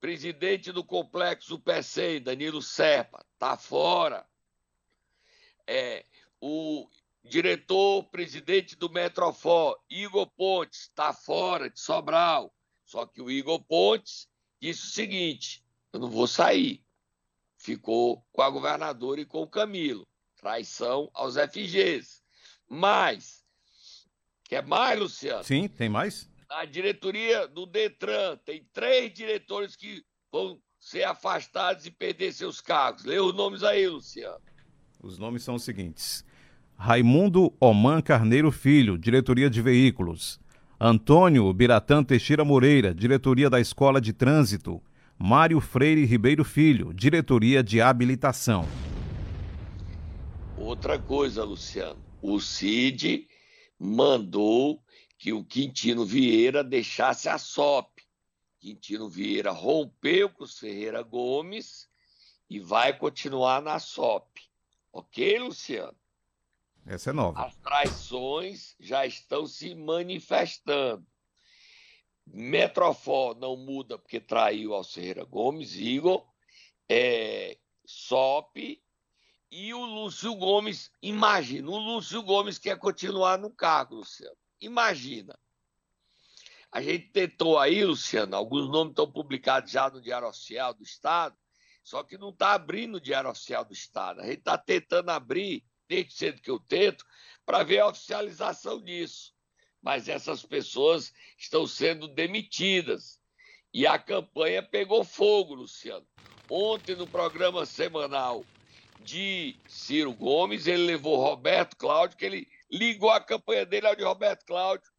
presidente 0.01 0.73
do 0.73 0.85
complexo 0.85 1.59
PSEI, 1.59 2.21
Danilo 2.21 2.63
Serpa, 2.63 3.25
está 3.35 3.57
fora. 3.57 4.27
É, 5.67 6.05
o 6.41 6.89
diretor, 7.23 8.05
presidente 8.05 8.77
do 8.77 8.91
Metrofor, 8.91 9.79
Igor 9.91 10.27
Pontes, 10.31 10.83
está 10.83 11.13
fora 11.13 11.69
de 11.69 11.81
Sobral. 11.81 12.55
Só 12.85 13.07
que 13.07 13.21
o 13.21 13.31
Igor 13.31 13.63
Pontes 13.65 14.29
disse 14.61 14.85
o 14.85 14.91
seguinte: 14.91 15.65
eu 15.93 16.01
não 16.01 16.11
vou 16.11 16.27
sair. 16.27 16.85
Ficou 17.57 18.25
com 18.33 18.41
a 18.41 18.49
governadora 18.49 19.21
e 19.21 19.27
com 19.27 19.43
o 19.43 19.49
Camilo. 19.49 20.07
Traição 20.37 21.11
aos 21.13 21.35
FGs. 21.35 22.23
Mas, 22.69 23.45
quer 24.49 24.67
mais, 24.67 24.99
Luciano? 24.99 25.45
Sim, 25.45 25.69
tem 25.69 25.89
mais? 25.89 26.29
a 26.49 26.65
diretoria 26.65 27.47
do 27.47 27.67
Detran 27.67 28.37
tem 28.45 28.67
três 28.73 29.13
diretores 29.13 29.77
que 29.77 30.03
vão 30.33 30.59
ser 30.79 31.05
afastados 31.05 31.85
e 31.87 31.91
perder 31.91 32.33
seus 32.33 32.61
cargos. 32.61 33.05
Lê 33.05 33.19
os 33.19 33.35
nomes 33.35 33.63
aí, 33.63 33.87
Luciano. 33.87 34.41
Os 35.03 35.19
nomes 35.19 35.43
são 35.43 35.57
os 35.57 35.63
seguintes: 35.63 36.25
Raimundo 36.77 37.53
Oman 37.61 38.01
Carneiro 38.01 38.51
Filho, 38.51 38.97
diretoria 38.97 39.51
de 39.51 39.61
veículos. 39.61 40.41
Antônio 40.81 41.53
Biratã 41.53 42.03
Teixeira 42.03 42.45
Moreira, 42.45 42.95
diretoria 42.95 43.51
da 43.51 43.61
Escola 43.61 44.01
de 44.01 44.13
Trânsito. 44.13 44.81
Mário 45.21 45.61
Freire 45.61 46.05
Ribeiro 46.05 46.45
Filho, 46.45 46.95
diretoria 46.95 47.61
de 47.61 47.81
habilitação. 47.81 48.65
Outra 50.57 50.97
coisa, 50.97 51.43
Luciano, 51.43 51.99
o 52.23 52.39
CID 52.39 53.27
mandou 53.79 54.83
que 55.17 55.33
o 55.33 55.45
Quintino 55.45 56.05
Vieira 56.05 56.65
deixasse 56.65 57.29
a 57.29 57.39
SOP. 57.39 58.03
Quintino 58.59 59.09
Vieira 59.09 59.51
rompeu 59.51 60.29
com 60.31 60.45
os 60.45 60.59
Ferreira 60.59 61.03
Gomes 61.03 61.89
e 62.51 62.59
vai 62.59 62.97
continuar 62.97 63.63
na 63.63 63.79
SOP. 63.79 64.41
Ok, 64.93 65.39
Luciano? 65.39 65.97
Essa 66.87 67.11
é 67.11 67.13
nova. 67.13 67.45
As 67.45 67.55
traições 67.57 68.75
já 68.81 69.07
estão 69.07 69.47
se 69.47 69.75
manifestando. 69.75 71.07
Metrofor 72.27 73.37
não 73.37 73.57
muda 73.57 73.99
porque 73.99 74.21
traiu 74.21 74.75
ao 74.75 74.85
Ferreira 74.85 75.25
Gomes, 75.25 75.77
Igor. 75.77 76.27
É, 76.89 77.59
SOP 77.87 78.83
e 79.51 79.73
o 79.73 79.85
Lúcio 79.85 80.35
Gomes, 80.35 80.91
imagina, 81.03 81.71
o 81.71 81.79
Lúcio 81.79 82.23
Gomes 82.23 82.59
quer 82.59 82.79
continuar 82.79 83.39
no 83.39 83.51
cargo, 83.51 83.97
Luciano. 83.97 84.37
Imagina. 84.61 85.39
A 86.71 86.83
gente 86.83 87.09
tentou 87.11 87.59
aí, 87.59 87.83
Luciano, 87.83 88.37
alguns 88.37 88.69
nomes 88.69 88.91
estão 88.91 89.11
publicados 89.11 89.71
já 89.71 89.89
no 89.89 90.03
Diário 90.03 90.29
Oficial 90.29 90.75
do 90.75 90.83
Estado, 90.83 91.35
só 91.83 92.03
que 92.03 92.19
não 92.19 92.29
está 92.29 92.53
abrindo 92.53 92.97
o 92.97 93.01
Diário 93.01 93.31
Oficial 93.31 93.65
do 93.65 93.73
Estado. 93.73 94.21
A 94.21 94.25
gente 94.25 94.41
está 94.41 94.59
tentando 94.59 95.09
abrir, 95.09 95.65
desde 95.89 96.13
cedo 96.13 96.43
que 96.43 96.51
eu 96.51 96.61
tento, 96.61 97.07
para 97.47 97.63
ver 97.63 97.79
a 97.79 97.89
oficialização 97.89 98.83
disso. 98.83 99.33
Mas 99.81 100.09
essas 100.09 100.45
pessoas 100.45 101.11
estão 101.39 101.67
sendo 101.67 102.07
demitidas. 102.07 103.19
E 103.73 103.87
a 103.87 103.99
campanha 103.99 104.63
pegou 104.63 105.03
fogo, 105.03 105.55
Luciano. 105.55 106.07
Ontem, 106.51 106.95
no 106.95 107.07
programa 107.07 107.65
semanal 107.65 108.45
de 109.03 109.57
Ciro 109.67 110.13
Gomes, 110.13 110.67
ele 110.67 110.85
levou 110.85 111.17
Roberto 111.17 111.77
Cláudio, 111.77 112.17
que 112.17 112.25
ele 112.25 112.49
ligou 112.71 113.11
a 113.11 113.21
campanha 113.21 113.65
dele 113.65 113.87
ao 113.87 113.97
de 113.97 114.05
Roberto 114.05 114.45
Cláudio 114.45 114.91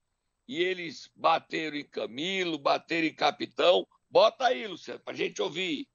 e 0.48 0.64
eles 0.64 1.10
bateram 1.16 1.78
em 1.78 1.84
Camilo, 1.84 2.58
bateram 2.58 3.08
em 3.08 3.14
Capitão. 3.14 3.86
Bota 4.10 4.46
aí, 4.46 4.66
Luciano, 4.66 5.00
para 5.00 5.14
a 5.14 5.18
gente 5.18 5.40
ouvir. 5.42 5.88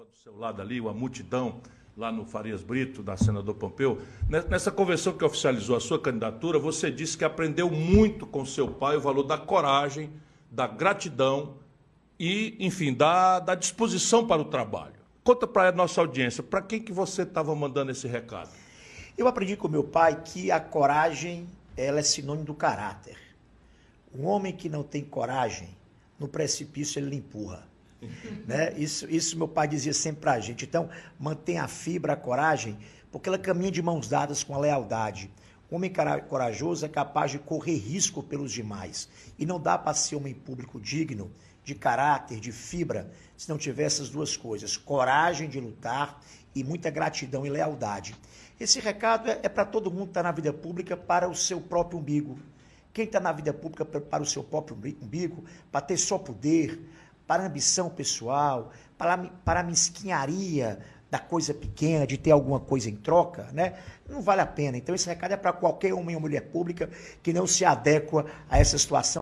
Do 0.00 0.16
seu 0.16 0.36
lado 0.36 0.60
ali, 0.60 0.80
uma 0.80 0.92
multidão 0.92 1.62
lá 1.96 2.10
no 2.10 2.24
Farias 2.24 2.62
Brito, 2.62 3.02
da 3.02 3.16
senador 3.16 3.54
Pompeu. 3.54 4.00
Nessa 4.28 4.70
convenção 4.70 5.16
que 5.16 5.24
oficializou 5.24 5.76
a 5.76 5.80
sua 5.80 6.00
candidatura, 6.00 6.58
você 6.58 6.90
disse 6.90 7.16
que 7.16 7.24
aprendeu 7.24 7.70
muito 7.70 8.26
com 8.26 8.44
seu 8.44 8.68
pai 8.68 8.96
o 8.96 9.00
valor 9.00 9.24
da 9.24 9.38
coragem, 9.38 10.12
da 10.50 10.66
gratidão 10.66 11.58
e, 12.18 12.56
enfim, 12.58 12.92
da, 12.92 13.38
da 13.38 13.54
disposição 13.54 14.26
para 14.26 14.42
o 14.42 14.46
trabalho. 14.46 14.97
Conta 15.28 15.46
para 15.46 15.68
a 15.68 15.72
nossa 15.72 16.00
audiência, 16.00 16.42
para 16.42 16.62
quem 16.62 16.80
que 16.80 16.90
você 16.90 17.20
estava 17.20 17.54
mandando 17.54 17.90
esse 17.90 18.08
recado? 18.08 18.48
Eu 19.14 19.28
aprendi 19.28 19.58
com 19.58 19.68
meu 19.68 19.84
pai 19.84 20.22
que 20.22 20.50
a 20.50 20.58
coragem 20.58 21.46
ela 21.76 22.00
é 22.00 22.02
sinônimo 22.02 22.46
do 22.46 22.54
caráter. 22.54 23.18
Um 24.14 24.24
homem 24.24 24.54
que 24.54 24.70
não 24.70 24.82
tem 24.82 25.04
coragem, 25.04 25.68
no 26.18 26.28
precipício 26.28 26.98
ele 26.98 27.14
empurra. 27.14 27.68
né? 28.48 28.72
isso, 28.78 29.06
isso 29.10 29.36
meu 29.36 29.46
pai 29.46 29.68
dizia 29.68 29.92
sempre 29.92 30.22
para 30.22 30.32
a 30.32 30.40
gente. 30.40 30.64
Então, 30.64 30.88
mantenha 31.20 31.64
a 31.64 31.68
fibra, 31.68 32.14
a 32.14 32.16
coragem, 32.16 32.78
porque 33.12 33.28
ela 33.28 33.38
caminha 33.38 33.70
de 33.70 33.82
mãos 33.82 34.08
dadas 34.08 34.42
com 34.42 34.54
a 34.54 34.58
lealdade. 34.58 35.30
Um 35.70 35.76
homem 35.76 35.92
corajoso 36.26 36.86
é 36.86 36.88
capaz 36.88 37.32
de 37.32 37.38
correr 37.38 37.76
risco 37.76 38.22
pelos 38.22 38.50
demais. 38.50 39.10
E 39.38 39.44
não 39.44 39.60
dá 39.60 39.76
para 39.76 39.92
ser 39.92 40.16
homem 40.16 40.32
público 40.32 40.80
digno, 40.80 41.30
de 41.68 41.74
caráter, 41.74 42.40
de 42.40 42.50
fibra, 42.50 43.10
se 43.36 43.46
não 43.46 43.58
tiver 43.58 43.82
essas 43.82 44.08
duas 44.08 44.38
coisas: 44.38 44.74
coragem 44.74 45.50
de 45.50 45.60
lutar 45.60 46.18
e 46.54 46.64
muita 46.64 46.88
gratidão 46.88 47.44
e 47.44 47.50
lealdade. 47.50 48.16
Esse 48.58 48.80
recado 48.80 49.28
é, 49.28 49.38
é 49.42 49.48
para 49.50 49.66
todo 49.66 49.90
mundo 49.90 50.04
que 50.04 50.10
está 50.12 50.22
na 50.22 50.32
vida 50.32 50.50
pública 50.50 50.96
para 50.96 51.28
o 51.28 51.34
seu 51.34 51.60
próprio 51.60 51.98
umbigo. 51.98 52.38
Quem 52.90 53.04
está 53.04 53.20
na 53.20 53.32
vida 53.32 53.52
pública 53.52 53.84
para 53.84 54.22
o 54.22 54.26
seu 54.26 54.42
próprio 54.42 54.76
umbigo, 55.02 55.44
para 55.70 55.82
ter 55.82 55.98
só 55.98 56.16
poder, 56.16 56.80
para 57.26 57.44
ambição 57.44 57.90
pessoal, 57.90 58.72
para, 58.96 59.18
para 59.44 59.60
a 59.60 59.62
mesquinharia 59.62 60.78
da 61.10 61.18
coisa 61.18 61.52
pequena, 61.52 62.06
de 62.06 62.16
ter 62.16 62.30
alguma 62.30 62.58
coisa 62.58 62.88
em 62.88 62.96
troca, 62.96 63.50
né? 63.52 63.74
Não 64.08 64.22
vale 64.22 64.40
a 64.40 64.46
pena. 64.46 64.78
Então 64.78 64.94
esse 64.94 65.06
recado 65.06 65.32
é 65.32 65.36
para 65.36 65.52
qualquer 65.52 65.92
homem 65.92 66.16
ou 66.16 66.20
mulher 66.22 66.50
pública 66.50 66.88
que 67.22 67.30
não 67.30 67.46
se 67.46 67.62
adequa 67.62 68.24
a 68.48 68.58
essa 68.58 68.78
situação. 68.78 69.20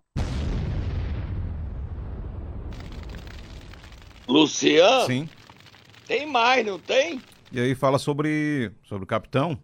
Luciano? 4.28 5.06
Sim. 5.06 5.28
Tem 6.06 6.26
mais, 6.26 6.64
não 6.64 6.78
tem? 6.78 7.20
E 7.52 7.60
aí 7.60 7.74
fala 7.74 7.98
sobre, 7.98 8.72
sobre 8.84 9.04
o 9.04 9.06
capitão. 9.06 9.58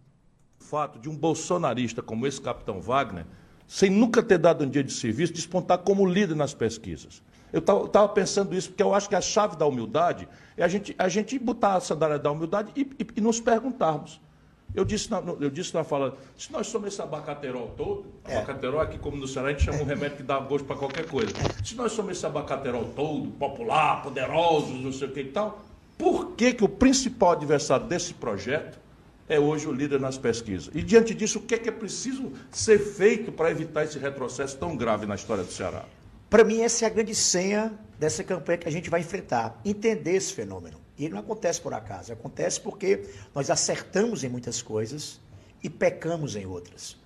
O 0.61 0.65
fato 0.65 0.99
de 0.99 1.09
um 1.09 1.17
bolsonarista 1.17 2.03
como 2.03 2.27
esse 2.27 2.41
capitão 2.41 2.81
Wagner, 2.81 3.27
sem 3.67 3.91
nunca 3.91 4.23
ter 4.23 4.39
dado 4.39 4.65
um 4.65 4.69
dia 4.69 4.83
de 4.83 4.93
serviço, 4.93 5.33
despontar 5.33 5.79
como 5.79 6.07
líder 6.07 6.35
nas 6.35 6.55
pesquisas. 6.55 7.23
Eu 7.53 7.59
estava 7.59 8.09
pensando 8.09 8.55
isso 8.55 8.71
porque 8.71 8.83
eu 8.83 8.95
acho 8.95 9.09
que 9.09 9.15
a 9.15 9.21
chave 9.21 9.57
da 9.57 9.67
humildade 9.67 10.27
é 10.57 10.65
a 10.65 10.69
gente, 10.69 10.95
a 10.99 11.09
gente 11.09 11.39
botar 11.39 11.75
a 11.75 11.81
sandália 11.81 12.19
da 12.19 12.31
humildade 12.31 12.73
e, 12.75 12.83
e, 12.99 13.07
e 13.17 13.21
nos 13.21 13.41
perguntarmos. 13.41 14.21
Eu 14.75 14.85
disse, 14.85 15.11
na, 15.11 15.23
eu 15.41 15.51
disse 15.51 15.75
na 15.75 15.85
fala, 15.85 16.17
se 16.37 16.51
nós 16.51 16.67
somos 16.67 16.89
esse 16.89 17.03
abacaterol 17.03 17.75
todo, 17.77 18.07
é. 18.25 18.37
abacaterol 18.37 18.81
aqui 18.81 18.99
como 18.99 19.19
no 19.19 19.29
Ceará 19.29 19.49
a 19.49 19.51
gente 19.53 19.65
chama 19.65 19.83
um 19.83 19.85
remédio 19.85 20.17
que 20.17 20.23
dá 20.23 20.39
gosto 20.39 20.65
para 20.65 20.77
qualquer 20.77 21.07
coisa. 21.07 21.33
Se 21.63 21.75
nós 21.75 21.93
somos 21.93 22.17
esse 22.17 22.25
abacaterol 22.25 22.87
todo, 22.97 23.31
popular, 23.33 24.03
poderosos, 24.03 24.81
não 24.81 24.93
sei 24.93 25.09
o 25.09 25.13
que 25.13 25.21
e 25.21 25.25
tal, 25.25 25.63
por 25.99 26.33
que, 26.33 26.55
que 26.55 26.65
o 26.65 26.69
principal 26.69 27.33
adversário 27.33 27.87
desse 27.87 28.15
projeto 28.15 28.81
é 29.29 29.39
hoje 29.39 29.69
o 29.69 29.73
líder 29.73 30.01
nas 30.01 30.17
pesquisas? 30.17 30.71
E 30.75 30.83
diante 30.83 31.15
disso, 31.15 31.39
o 31.39 31.43
que 31.43 31.55
é, 31.55 31.59
que 31.59 31.69
é 31.69 31.73
preciso 31.73 32.33
ser 32.51 32.79
feito 32.79 33.31
para 33.31 33.51
evitar 33.51 33.85
esse 33.85 33.99
retrocesso 33.99 34.57
tão 34.57 34.75
grave 34.75 35.05
na 35.05 35.15
história 35.15 35.45
do 35.45 35.53
Ceará? 35.53 35.85
Para 36.31 36.45
mim, 36.45 36.63
essa 36.63 36.87
é 36.87 36.89
a 36.89 36.91
grande 36.91 37.15
senha 37.15 37.73
dessa 37.99 38.25
campanha 38.25 38.57
que 38.57 38.67
a 38.67 38.73
gente 38.73 38.89
vai 38.89 39.01
enfrentar. 39.01 39.61
Entender 39.65 40.17
esse 40.17 40.33
fenômeno. 40.33 40.82
E 41.05 41.09
não 41.09 41.19
acontece 41.19 41.61
por 41.61 41.75
acaso, 41.75 42.13
acontece 42.13 42.61
porque 42.61 43.05
nós 43.35 43.51
acertamos 43.51 44.23
em 44.23 44.29
muitas 44.29 44.63
coisas 44.63 45.21
e 45.61 45.69
pecamos 45.69 46.37
em 46.37 46.47
outras. 46.47 46.97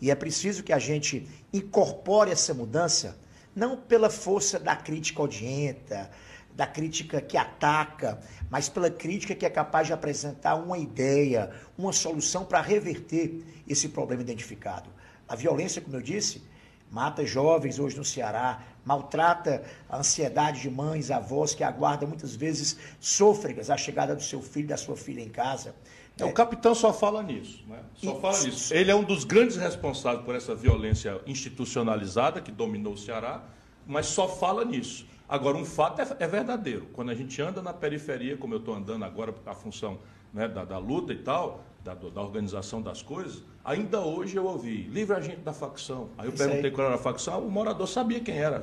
E 0.00 0.10
é 0.10 0.14
preciso 0.16 0.64
que 0.64 0.72
a 0.72 0.78
gente 0.80 1.24
incorpore 1.52 2.32
essa 2.32 2.52
mudança, 2.52 3.16
não 3.54 3.76
pela 3.76 4.10
força 4.10 4.58
da 4.58 4.74
crítica 4.74 5.22
odienta, 5.22 6.10
da 6.52 6.66
crítica 6.66 7.20
que 7.20 7.36
ataca, 7.36 8.18
mas 8.50 8.68
pela 8.68 8.90
crítica 8.90 9.36
que 9.36 9.46
é 9.46 9.50
capaz 9.50 9.86
de 9.86 9.92
apresentar 9.92 10.56
uma 10.56 10.76
ideia, 10.76 11.52
uma 11.78 11.92
solução 11.92 12.44
para 12.44 12.60
reverter 12.60 13.40
esse 13.68 13.88
problema 13.88 14.22
identificado. 14.22 14.90
A 15.28 15.36
violência, 15.36 15.80
como 15.80 15.96
eu 15.96 16.02
disse, 16.02 16.42
mata 16.90 17.24
jovens 17.24 17.78
hoje 17.78 17.96
no 17.96 18.04
Ceará, 18.04 18.64
maltrata 18.84 19.62
a 19.88 19.98
ansiedade 19.98 20.60
de 20.60 20.70
mães, 20.70 21.10
avós 21.10 21.54
que 21.54 21.64
aguardam 21.64 22.08
muitas 22.08 22.34
vezes 22.34 22.78
sôfregas 23.00 23.70
a 23.70 23.76
chegada 23.76 24.14
do 24.14 24.22
seu 24.22 24.42
filho, 24.42 24.68
da 24.68 24.76
sua 24.76 24.96
filha 24.96 25.20
em 25.20 25.28
casa. 25.28 25.74
É, 26.18 26.24
o 26.24 26.32
capitão 26.32 26.74
só 26.74 26.92
fala 26.92 27.22
nisso, 27.22 27.64
né? 27.66 27.80
Só 27.96 28.16
e, 28.16 28.20
fala 28.20 28.40
nisso. 28.40 28.72
Ele 28.72 28.90
é 28.90 28.94
um 28.94 29.02
dos 29.02 29.24
grandes 29.24 29.56
responsáveis 29.56 30.24
por 30.24 30.34
essa 30.34 30.54
violência 30.54 31.20
institucionalizada 31.26 32.40
que 32.40 32.52
dominou 32.52 32.92
o 32.92 32.98
Ceará, 32.98 33.42
mas 33.86 34.06
só 34.06 34.28
fala 34.28 34.64
nisso. 34.64 35.06
Agora, 35.28 35.56
um 35.56 35.64
fato 35.64 36.00
é, 36.00 36.06
é 36.20 36.26
verdadeiro. 36.28 36.86
Quando 36.92 37.10
a 37.10 37.14
gente 37.14 37.40
anda 37.42 37.60
na 37.60 37.72
periferia, 37.72 38.36
como 38.36 38.54
eu 38.54 38.58
estou 38.58 38.74
andando 38.74 39.04
agora, 39.04 39.34
a 39.44 39.54
função 39.54 39.98
né, 40.32 40.46
da, 40.46 40.64
da, 40.64 40.78
luta 40.78 41.12
e 41.12 41.18
tal, 41.18 41.64
da, 41.82 41.94
da, 41.94 42.20
organização 42.20 42.80
das 42.80 43.02
coisas, 43.02 43.42
ainda 43.64 44.00
hoje 44.00 44.36
eu 44.36 44.44
ouvi, 44.44 44.82
livre 44.82 45.16
a 45.16 45.20
gente 45.20 45.38
da 45.38 45.52
facção. 45.52 46.10
Aí 46.16 46.26
eu 46.26 46.34
Isso 46.34 46.38
perguntei 46.38 46.70
aí. 46.70 46.70
qual 46.70 46.86
era 46.86 46.96
a 46.96 46.98
facção, 46.98 47.40
o 47.44 47.50
morador 47.50 47.88
sabia 47.88 48.20
quem 48.20 48.36
era. 48.36 48.62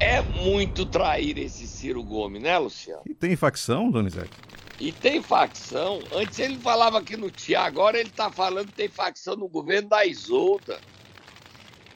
É 0.00 0.20
muito 0.22 0.84
trair 0.84 1.38
esse 1.38 1.66
Ciro 1.66 2.02
Gomes, 2.02 2.42
né, 2.42 2.58
Luciano? 2.58 3.02
E 3.06 3.14
tem 3.14 3.36
facção, 3.36 3.90
Donizete? 3.90 4.32
E 4.80 4.90
tem 4.90 5.22
facção. 5.22 6.00
Antes 6.12 6.38
ele 6.38 6.58
falava 6.58 6.98
aqui 6.98 7.16
no 7.16 7.30
Tia, 7.30 7.60
agora 7.60 7.98
ele 7.98 8.08
está 8.08 8.30
falando 8.30 8.68
que 8.68 8.74
tem 8.74 8.88
facção 8.88 9.36
no 9.36 9.48
governo 9.48 9.88
da 9.88 10.04
Isolda, 10.04 10.80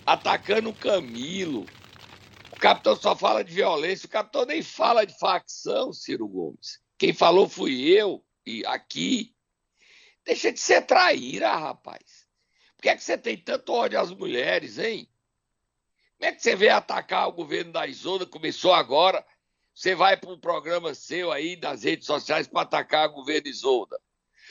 atacando 0.06 0.70
o 0.70 0.74
Camilo. 0.74 1.66
O 2.52 2.56
capitão 2.56 2.94
só 2.96 3.16
fala 3.16 3.42
de 3.42 3.52
violência, 3.52 4.06
o 4.06 4.10
capitão 4.10 4.44
nem 4.44 4.62
fala 4.62 5.04
de 5.04 5.18
facção, 5.18 5.92
Ciro 5.92 6.26
Gomes. 6.28 6.80
Quem 6.96 7.12
falou 7.12 7.48
fui 7.48 7.88
eu, 7.88 8.24
e 8.46 8.64
aqui. 8.66 9.34
Deixa 10.24 10.52
de 10.52 10.60
ser 10.60 10.82
traíra, 10.82 11.54
rapaz. 11.54 12.26
Por 12.76 12.82
que, 12.82 12.88
é 12.88 12.96
que 12.96 13.02
você 13.02 13.18
tem 13.18 13.36
tanto 13.36 13.72
ódio 13.72 13.98
às 13.98 14.10
mulheres, 14.10 14.78
hein? 14.78 15.08
Como 16.18 16.30
é 16.30 16.32
que 16.32 16.42
você 16.42 16.56
veio 16.56 16.74
atacar 16.74 17.28
o 17.28 17.32
governo 17.32 17.72
da 17.72 17.86
Isolda? 17.86 18.26
Começou 18.26 18.72
agora. 18.72 19.24
Você 19.72 19.94
vai 19.94 20.16
para 20.16 20.30
um 20.30 20.40
programa 20.40 20.92
seu 20.92 21.30
aí 21.30 21.56
nas 21.56 21.84
redes 21.84 22.06
sociais 22.06 22.48
para 22.48 22.62
atacar 22.62 23.08
o 23.08 23.12
governo 23.12 23.46
Isolda. 23.46 24.00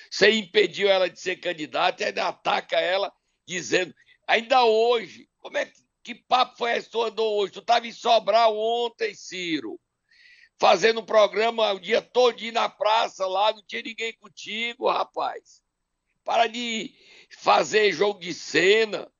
Você 0.10 0.32
impediu 0.32 0.88
ela 0.88 1.10
de 1.10 1.20
ser 1.20 1.36
candidata 1.36 2.02
e 2.02 2.06
ainda 2.06 2.28
ataca 2.28 2.80
ela 2.80 3.12
dizendo. 3.46 3.94
Ainda 4.26 4.64
hoje, 4.64 5.30
como 5.40 5.58
é 5.58 5.66
que 5.66 5.88
que 6.08 6.16
papo 6.16 6.58
foi 6.58 6.72
esse 6.72 6.86
que 6.86 6.94
tu 6.94 7.04
andou 7.04 7.38
hoje? 7.38 7.52
Tu 7.52 7.60
estava 7.60 7.86
em 7.86 7.92
Sobral 7.92 8.58
ontem, 8.58 9.14
Ciro. 9.14 9.78
Fazendo 10.58 11.02
um 11.02 11.06
programa 11.06 11.74
o 11.74 11.80
dia 11.82 12.02
todo 12.02 12.50
na 12.54 12.70
praça 12.70 13.28
lá, 13.28 13.52
não 13.52 13.62
tinha 13.68 13.82
ninguém 13.82 14.14
contigo, 14.14 14.90
rapaz. 14.90 15.62
Para 16.24 16.48
de 16.48 16.96
fazer 17.30 17.92
jogo 17.92 18.22
de 18.22 18.34
cena. 18.34 19.12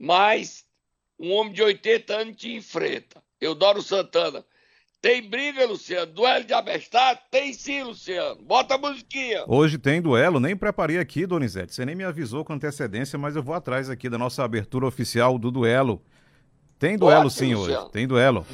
Mas 0.00 0.64
um 1.18 1.30
homem 1.32 1.52
de 1.52 1.62
80 1.62 2.14
anos 2.14 2.36
te 2.36 2.54
enfrenta. 2.54 3.22
Eudoro 3.38 3.82
Santana. 3.82 4.42
Tem 5.02 5.28
briga, 5.28 5.66
Luciano? 5.66 6.12
Duelo 6.12 6.44
de 6.44 6.52
abestado? 6.52 7.20
Tem 7.30 7.52
sim, 7.52 7.82
Luciano. 7.82 8.42
Bota 8.42 8.74
a 8.74 8.78
musiquinha. 8.78 9.44
Hoje 9.46 9.78
tem 9.78 10.00
duelo, 10.00 10.40
nem 10.40 10.56
preparei 10.56 10.98
aqui, 10.98 11.26
Donizete. 11.26 11.74
Você 11.74 11.86
nem 11.86 11.94
me 11.94 12.04
avisou 12.04 12.44
com 12.44 12.52
antecedência, 12.52 13.18
mas 13.18 13.36
eu 13.36 13.42
vou 13.42 13.54
atrás 13.54 13.88
aqui 13.88 14.10
da 14.10 14.18
nossa 14.18 14.42
abertura 14.44 14.86
oficial 14.86 15.38
do 15.38 15.50
duelo. 15.50 16.02
Tem 16.78 16.96
duelo 16.96 17.30
sim 17.30 17.54
Luciano. 17.54 17.82
hoje, 17.82 17.92
tem 17.92 18.06
duelo. 18.06 18.46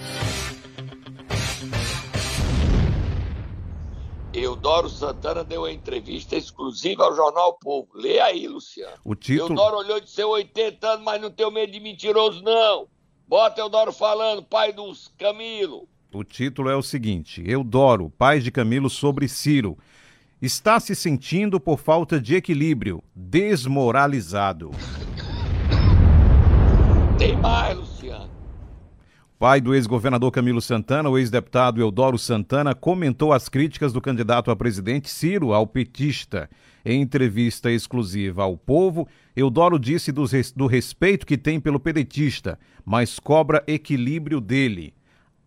Eudoro 4.66 4.90
Santana 4.90 5.44
deu 5.44 5.60
uma 5.60 5.70
entrevista 5.70 6.34
exclusiva 6.34 7.04
ao 7.04 7.14
Jornal 7.14 7.56
Povo. 7.56 7.86
Lê 7.94 8.18
aí, 8.18 8.48
Luciano. 8.48 8.96
O 9.04 9.14
título... 9.14 9.50
Eudoro 9.50 9.76
olhou 9.76 10.00
de 10.00 10.10
ser 10.10 10.24
80 10.24 10.84
anos, 10.88 11.04
mas 11.04 11.22
não 11.22 11.30
tem 11.30 11.48
medo 11.52 11.70
de 11.70 11.78
mentiroso, 11.78 12.42
não. 12.42 12.88
Bota 13.28 13.60
Eudoro 13.60 13.92
falando, 13.92 14.42
pai 14.42 14.72
dos 14.72 15.06
Camilo. 15.16 15.88
O 16.12 16.24
título 16.24 16.68
é 16.68 16.74
o 16.74 16.82
seguinte: 16.82 17.44
Eudoro, 17.46 18.10
pai 18.18 18.40
de 18.40 18.50
Camilo 18.50 18.90
sobre 18.90 19.28
Ciro. 19.28 19.78
Está 20.42 20.80
se 20.80 20.96
sentindo 20.96 21.60
por 21.60 21.78
falta 21.78 22.20
de 22.20 22.34
equilíbrio, 22.34 23.04
desmoralizado. 23.14 24.72
Tem 27.16 27.36
mais, 27.36 27.78
Luciano. 27.78 27.95
Pai 29.38 29.60
do 29.60 29.74
ex-governador 29.74 30.30
Camilo 30.30 30.62
Santana, 30.62 31.10
o 31.10 31.18
ex-deputado 31.18 31.78
Eudoro 31.78 32.16
Santana, 32.16 32.74
comentou 32.74 33.34
as 33.34 33.50
críticas 33.50 33.92
do 33.92 34.00
candidato 34.00 34.50
a 34.50 34.56
presidente 34.56 35.10
Ciro 35.10 35.52
ao 35.52 35.66
petista. 35.66 36.48
Em 36.82 37.02
entrevista 37.02 37.70
exclusiva 37.70 38.44
ao 38.44 38.56
Povo, 38.56 39.06
Eudoro 39.36 39.78
disse 39.78 40.10
do 40.10 40.66
respeito 40.66 41.26
que 41.26 41.36
tem 41.36 41.60
pelo 41.60 41.78
pedetista, 41.78 42.58
mas 42.82 43.18
cobra 43.18 43.62
equilíbrio 43.66 44.40
dele 44.40 44.94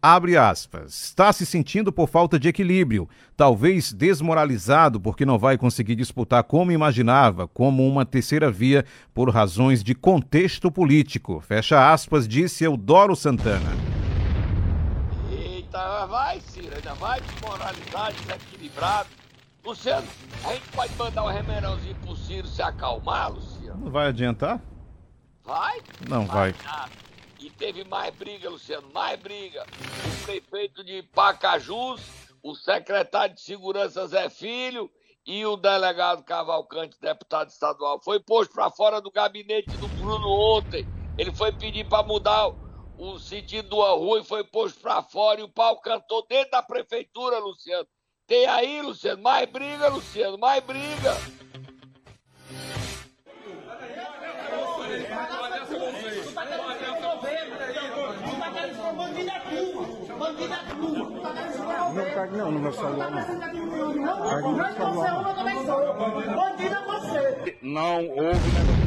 Abre 0.02 0.38
aspas. 0.38 0.94
Está 0.94 1.34
se 1.34 1.46
sentindo 1.46 1.92
por 1.92 2.08
falta 2.08 2.40
de 2.40 2.48
equilíbrio, 2.48 3.10
talvez 3.36 3.92
desmoralizado 3.92 4.98
porque 4.98 5.26
não 5.26 5.38
vai 5.38 5.58
conseguir 5.58 5.96
disputar 5.96 6.42
como 6.44 6.72
imaginava, 6.72 7.50
como 7.50 7.86
uma 7.86 8.06
terceira 8.06 8.50
via 8.50 8.86
por 9.14 9.30
razões 9.30 9.84
de 9.84 9.94
contexto 9.94 10.72
político. 10.72 11.42
Fecha 11.42 11.92
aspas, 11.92 12.30
disse 12.30 12.64
Eudoro 12.64 13.14
Santana. 13.14 13.70
Eita, 15.30 16.06
vai, 16.06 16.40
Ciro, 16.40 16.74
ainda 16.74 16.94
vai 16.94 17.20
desmoralizar, 17.20 18.14
desequilibrado. 18.14 19.10
Luciano, 19.66 20.08
a 20.46 20.54
gente 20.54 20.70
pode 20.70 20.96
mandar 20.96 21.26
um 21.26 21.28
remerãozinho 21.28 21.96
pro 21.96 22.16
Ciro 22.16 22.48
se 22.48 22.62
acalmar, 22.62 23.34
Luciano? 23.34 23.84
Não 23.84 23.92
vai 23.92 24.08
adiantar? 24.08 24.62
Vai? 25.44 25.82
Não 26.08 26.26
vai. 26.26 26.56
Nada. 26.64 27.09
Teve 27.60 27.84
mais 27.84 28.16
briga, 28.16 28.50
Luciano, 28.50 28.90
mais 28.94 29.20
briga. 29.20 29.66
O 29.66 30.26
prefeito 30.26 30.82
de 30.82 31.04
Pacajus, 31.04 32.02
o 32.42 32.56
secretário 32.56 33.36
de 33.36 33.42
Segurança 33.42 34.08
Zé 34.08 34.30
Filho 34.30 34.90
e 35.26 35.46
o 35.46 35.58
delegado 35.58 36.24
Cavalcante, 36.24 36.96
deputado 37.02 37.50
estadual, 37.50 38.02
foi 38.02 38.18
posto 38.18 38.54
para 38.54 38.72
fora 38.72 39.02
do 39.02 39.12
gabinete 39.12 39.70
do 39.72 39.90
Bruno 39.90 40.30
ontem. 40.30 40.88
Ele 41.18 41.36
foi 41.36 41.52
pedir 41.52 41.86
para 41.86 42.02
mudar 42.02 42.48
o 42.98 43.20
sentido 43.20 43.76
da 43.76 43.92
rua 43.92 44.22
e 44.22 44.24
foi 44.24 44.46
posto 44.46 44.80
para 44.80 45.04
fora 45.04 45.42
e 45.42 45.44
o 45.44 45.50
pau 45.50 45.82
cantou 45.82 46.26
dentro 46.30 46.52
da 46.52 46.64
prefeitura, 46.64 47.40
Luciano. 47.40 47.86
Tem 48.26 48.46
aí, 48.46 48.82
Luciano, 48.82 49.22
mais 49.22 49.50
briga, 49.50 49.90
Luciano, 49.90 50.38
mais 50.38 50.64
briga. 50.64 51.14
Não 61.94 62.06
cague 62.14 62.38
não 62.38 62.52
no 62.52 62.60
meu 62.60 62.74
celular, 62.74 63.12
não. 63.12 63.40
Cague 63.40 63.58
no 63.60 64.56
meu 64.56 64.74
celular. 64.74 65.30
Não 67.62 68.08
houve 68.10 68.80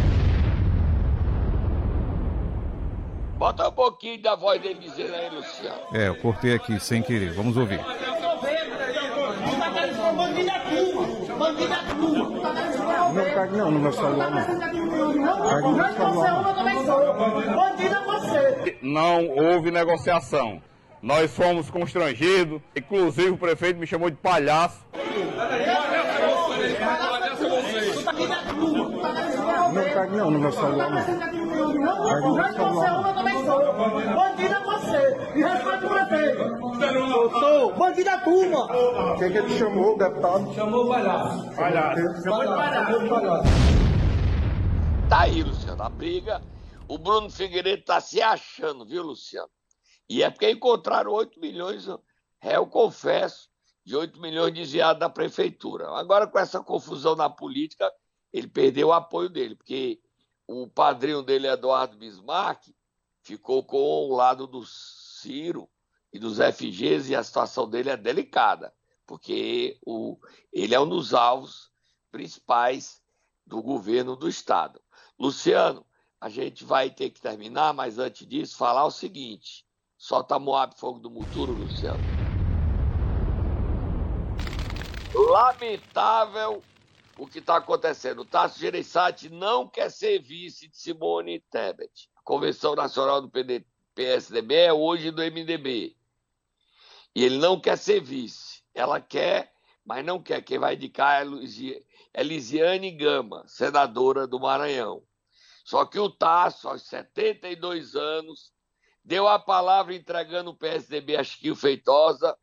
Bota 3.38 3.68
um 3.68 3.72
pouquinho 3.72 4.22
da 4.22 4.37
voz 4.37 4.62
dele 4.62 4.79
dizendo 4.79 5.14
aí, 5.14 5.29
Luciano. 5.31 5.81
É, 5.92 6.07
eu 6.07 6.14
cortei 6.14 6.55
aqui 6.55 6.79
sem 6.79 7.03
querer. 7.03 7.33
Vamos 7.33 7.57
ouvir. 7.57 7.81
Não 13.12 13.35
cague 13.35 13.57
não 13.57 13.70
no 13.72 13.81
meu 13.81 13.92
celular, 13.92 14.31
não. 14.31 14.81
Não 18.83 19.29
houve 19.29 19.70
negociação. 19.70 20.61
Nós 21.01 21.35
fomos 21.35 21.70
constrangidos, 21.70 22.61
inclusive 22.77 23.31
o 23.31 23.37
prefeito 23.37 23.79
me 23.79 23.87
chamou 23.87 24.11
de 24.11 24.16
palhaço. 24.16 24.85
Não 29.72 29.85
cague 29.94 30.16
não 30.16 30.31
no 30.31 30.38
meu 30.38 30.53
celular, 30.53 30.90
não. 30.90 31.03
Cague 31.03 31.38
no 31.38 31.46
meu 31.46 32.53
celular. 32.53 33.12
Bandido 34.14 34.55
é 34.55 34.61
você, 34.64 35.16
e 35.35 35.44
o 37.55 37.72
bandido 37.75 38.11
é 38.11 38.16
turma. 38.18 38.68
Quem 39.18 39.33
que 39.33 39.42
te 39.42 39.59
chamou, 39.59 39.96
deputado? 39.96 40.55
Chamou 40.55 40.85
o 40.85 40.88
palhaço. 40.88 41.51
Palhaço. 41.57 42.22
Chamou 42.22 42.42
de 42.42 43.09
palhaço. 43.09 43.81
Tá 45.12 45.20
aí, 45.25 45.42
Luciano, 45.42 45.83
a 45.83 45.90
briga. 45.90 46.42
O 46.88 46.96
Bruno 46.96 47.29
Figueiredo 47.29 47.85
tá 47.85 48.01
se 48.01 48.22
achando, 48.22 48.87
viu, 48.87 49.03
Luciano? 49.03 49.51
E 50.09 50.22
é 50.22 50.31
porque 50.31 50.51
encontraram 50.51 51.12
8 51.12 51.38
milhões, 51.38 51.87
é, 52.40 52.57
eu 52.57 52.66
confesso, 52.66 53.51
de 53.85 53.94
8 53.94 54.18
milhões 54.18 54.55
desviados 54.55 54.98
da 55.01 55.11
prefeitura. 55.11 55.90
Agora, 55.90 56.27
com 56.27 56.38
essa 56.38 56.62
confusão 56.62 57.14
na 57.14 57.29
política, 57.29 57.92
ele 58.33 58.48
perdeu 58.48 58.88
o 58.88 58.92
apoio 58.94 59.29
dele, 59.29 59.55
porque 59.55 60.01
o 60.46 60.66
padrinho 60.66 61.22
dele, 61.22 61.46
Eduardo 61.46 61.98
Bismarck, 61.98 62.75
ficou 63.20 63.62
com 63.62 63.77
o 63.77 64.16
lado 64.16 64.46
do 64.46 64.64
Ciro 64.64 65.68
e 66.11 66.18
dos 66.18 66.38
FGs 66.38 67.11
e 67.11 67.14
a 67.14 67.22
situação 67.22 67.68
dele 67.68 67.90
é 67.90 67.98
delicada, 67.98 68.72
porque 69.07 69.79
o, 69.85 70.16
ele 70.51 70.75
é 70.75 70.81
um 70.81 70.88
dos 70.88 71.12
alvos 71.12 71.70
principais 72.11 73.03
do 73.46 73.61
governo 73.62 74.16
do 74.16 74.27
Estado. 74.27 74.81
Luciano, 75.22 75.87
a 76.20 76.28
gente 76.28 76.64
vai 76.64 76.90
ter 76.90 77.08
que 77.08 77.20
terminar, 77.20 77.72
mas 77.72 77.96
antes 77.96 78.26
disso, 78.26 78.56
falar 78.56 78.85
o 78.85 78.90
seguinte: 78.90 79.64
solta 79.96 80.37
Moab 80.37 80.74
Fogo 80.76 80.98
do 80.98 81.08
Muturo, 81.08 81.52
Luciano. 81.52 82.02
Lamentável 85.14 86.61
o 87.16 87.24
que 87.28 87.38
está 87.38 87.58
acontecendo. 87.58 88.22
O 88.22 88.24
Tasso 88.24 88.58
Gereissati 88.58 89.28
não 89.28 89.68
quer 89.68 89.92
ser 89.92 90.20
vice 90.20 90.66
de 90.66 90.76
Simone 90.76 91.38
Tebet. 91.52 92.11
A 92.16 92.22
Convenção 92.24 92.74
Nacional 92.74 93.22
do 93.22 93.30
PD, 93.30 93.64
PSDB 93.94 94.54
é 94.56 94.72
hoje 94.72 95.12
do 95.12 95.22
MDB. 95.22 95.96
E 97.14 97.24
ele 97.24 97.38
não 97.38 97.61
quer 97.61 97.78
ser 97.78 98.00
vice. 98.00 98.64
Ela 98.74 99.00
quer, 99.00 99.52
mas 99.85 100.04
não 100.04 100.20
quer. 100.20 100.42
Quem 100.42 100.58
vai 100.58 100.74
indicar 100.74 101.24
é 102.12 102.22
Lisiane 102.24 102.90
Gama, 102.90 103.44
senadora 103.46 104.26
do 104.26 104.40
Maranhão. 104.40 105.00
Só 105.64 105.85
que 105.85 105.98
o 105.98 106.11
Tasso, 106.11 106.68
aos 106.68 106.83
72 106.83 107.94
anos, 107.94 108.53
deu 109.05 109.29
a 109.29 109.38
palavra 109.38 109.94
entregando 109.94 110.51
o 110.51 110.57
PSDB 110.57 111.16
a 111.16 111.25
Chiquinho 111.25 111.57
Feitosa 111.57 112.37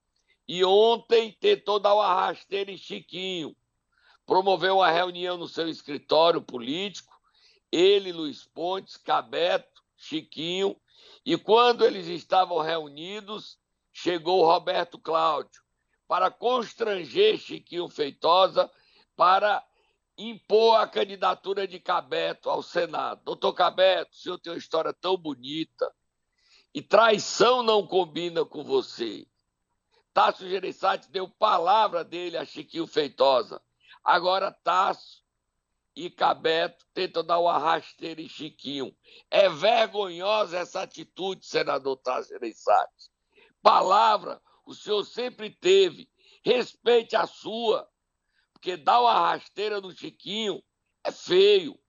e 0.47 0.63
ontem 0.63 1.35
tentou 1.39 1.79
dar 1.79 1.93
uma 1.93 2.13
rasteira 2.13 2.71
em 2.71 2.77
Chiquinho. 2.77 3.55
Promoveu 4.25 4.77
uma 4.77 4.91
reunião 4.91 5.37
no 5.37 5.47
seu 5.47 5.67
escritório 5.67 6.41
político, 6.41 7.13
ele, 7.71 8.11
Luiz 8.11 8.45
Pontes, 8.45 8.97
Cabeto, 8.97 9.83
Chiquinho, 9.95 10.75
e 11.25 11.37
quando 11.37 11.85
eles 11.85 12.07
estavam 12.07 12.59
reunidos, 12.59 13.59
chegou 13.91 14.45
Roberto 14.45 14.97
Cláudio 14.97 15.61
para 16.07 16.31
constranger 16.31 17.37
Chiquinho 17.37 17.87
Feitosa 17.87 18.71
para 19.15 19.63
impor 20.19 20.79
a 20.81 20.87
candidatura 20.87 21.67
de 21.67 21.79
Cabeto 21.79 22.49
ao 22.49 22.61
Senado. 22.61 23.23
Doutor 23.23 23.53
Cabeto, 23.53 24.11
o 24.11 24.15
senhor 24.15 24.37
tem 24.37 24.51
uma 24.51 24.59
história 24.59 24.93
tão 24.93 25.17
bonita 25.17 25.91
e 26.73 26.81
traição 26.81 27.63
não 27.63 27.87
combina 27.87 28.45
com 28.45 28.63
você. 28.63 29.25
Tasso 30.13 30.47
Gereissati 30.47 31.09
deu 31.09 31.29
palavra 31.29 32.03
dele 32.03 32.37
a 32.37 32.45
Chiquinho 32.45 32.85
Feitosa. 32.85 33.61
Agora 34.03 34.51
Tasso 34.51 35.23
e 35.95 36.09
Cabeto 36.09 36.85
tentam 36.93 37.23
dar 37.23 37.39
uma 37.39 37.57
rasteira 37.57 38.21
em 38.21 38.27
Chiquinho. 38.27 38.95
É 39.31 39.49
vergonhosa 39.49 40.57
essa 40.57 40.81
atitude, 40.81 41.45
senador 41.45 41.97
Tasso 41.97 42.29
Gereissati. 42.29 43.09
Palavra 43.61 44.41
o 44.65 44.75
senhor 44.75 45.03
sempre 45.03 45.49
teve. 45.49 46.07
Respeite 46.43 47.15
a 47.15 47.25
sua. 47.25 47.88
Porque 48.59 48.75
dar 48.75 48.99
uma 48.99 49.13
rasteira 49.13 49.79
no 49.79 49.89
Chiquinho 49.89 50.61
é 51.05 51.13
feio. 51.13 51.79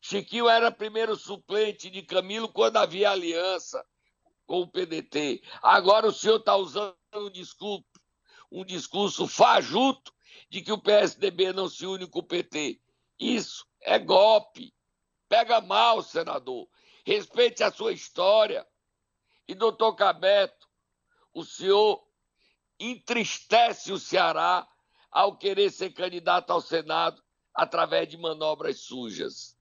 Chiquinho 0.00 0.48
era 0.48 0.72
primeiro 0.72 1.14
suplente 1.16 1.90
de 1.90 2.02
Camilo 2.02 2.48
quando 2.48 2.78
havia 2.78 3.10
aliança 3.10 3.84
com 4.46 4.62
o 4.62 4.66
PDT. 4.66 5.42
Agora 5.60 6.06
o 6.06 6.12
senhor 6.12 6.38
está 6.38 6.56
usando 6.56 6.96
um 7.14 7.30
discurso, 7.30 7.84
um 8.50 8.64
discurso 8.64 9.28
fajuto 9.28 10.14
de 10.48 10.62
que 10.62 10.72
o 10.72 10.80
PSDB 10.80 11.52
não 11.52 11.68
se 11.68 11.84
une 11.84 12.06
com 12.06 12.20
o 12.20 12.26
PT. 12.26 12.80
Isso 13.18 13.66
é 13.82 13.98
golpe. 13.98 14.74
Pega 15.28 15.60
mal, 15.60 16.02
senador. 16.02 16.66
Respeite 17.04 17.62
a 17.62 17.70
sua 17.70 17.92
história. 17.92 18.66
E, 19.46 19.54
doutor 19.54 19.94
Cabeto, 19.94 20.66
o 21.34 21.44
senhor 21.44 22.02
entristece 22.80 23.92
o 23.92 23.98
Ceará 23.98 24.66
ao 25.16 25.34
querer 25.34 25.70
ser 25.70 25.94
candidato 25.94 26.50
ao 26.50 26.60
Senado 26.60 27.22
através 27.54 28.06
de 28.06 28.18
manobras 28.18 28.80
sujas. 28.80 29.56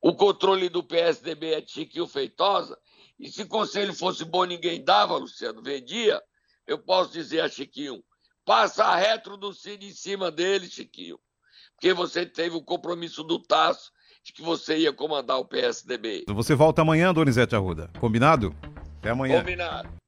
O 0.00 0.14
controle 0.14 0.68
do 0.68 0.80
PSDB 0.80 1.54
é 1.54 1.60
de 1.60 1.72
Chiquinho 1.72 2.06
Feitosa, 2.06 2.78
e 3.18 3.28
se 3.28 3.42
o 3.42 3.48
conselho 3.48 3.92
fosse 3.92 4.24
bom, 4.24 4.44
ninguém 4.44 4.84
dava, 4.84 5.16
Luciano, 5.16 5.60
vendia. 5.60 6.22
Eu 6.68 6.78
posso 6.78 7.12
dizer 7.12 7.40
a 7.40 7.48
Chiquinho: 7.48 8.00
passa 8.44 8.84
a 8.84 8.94
retro 8.94 9.36
do 9.36 9.52
Cid 9.52 9.84
em 9.84 9.92
cima 9.92 10.30
dele, 10.30 10.70
Chiquinho, 10.70 11.18
porque 11.74 11.92
você 11.92 12.24
teve 12.24 12.54
o 12.54 12.62
compromisso 12.62 13.24
do 13.24 13.40
Tasso 13.42 13.90
de 14.24 14.32
que 14.32 14.40
você 14.40 14.78
ia 14.78 14.92
comandar 14.92 15.36
o 15.36 15.44
PSDB. 15.44 16.26
Você 16.28 16.54
volta 16.54 16.82
amanhã, 16.82 17.12
Donizete 17.12 17.56
Arruda. 17.56 17.90
Combinado? 17.98 18.54
Até 19.00 19.10
amanhã. 19.10 19.40
Combinado. 19.40 20.01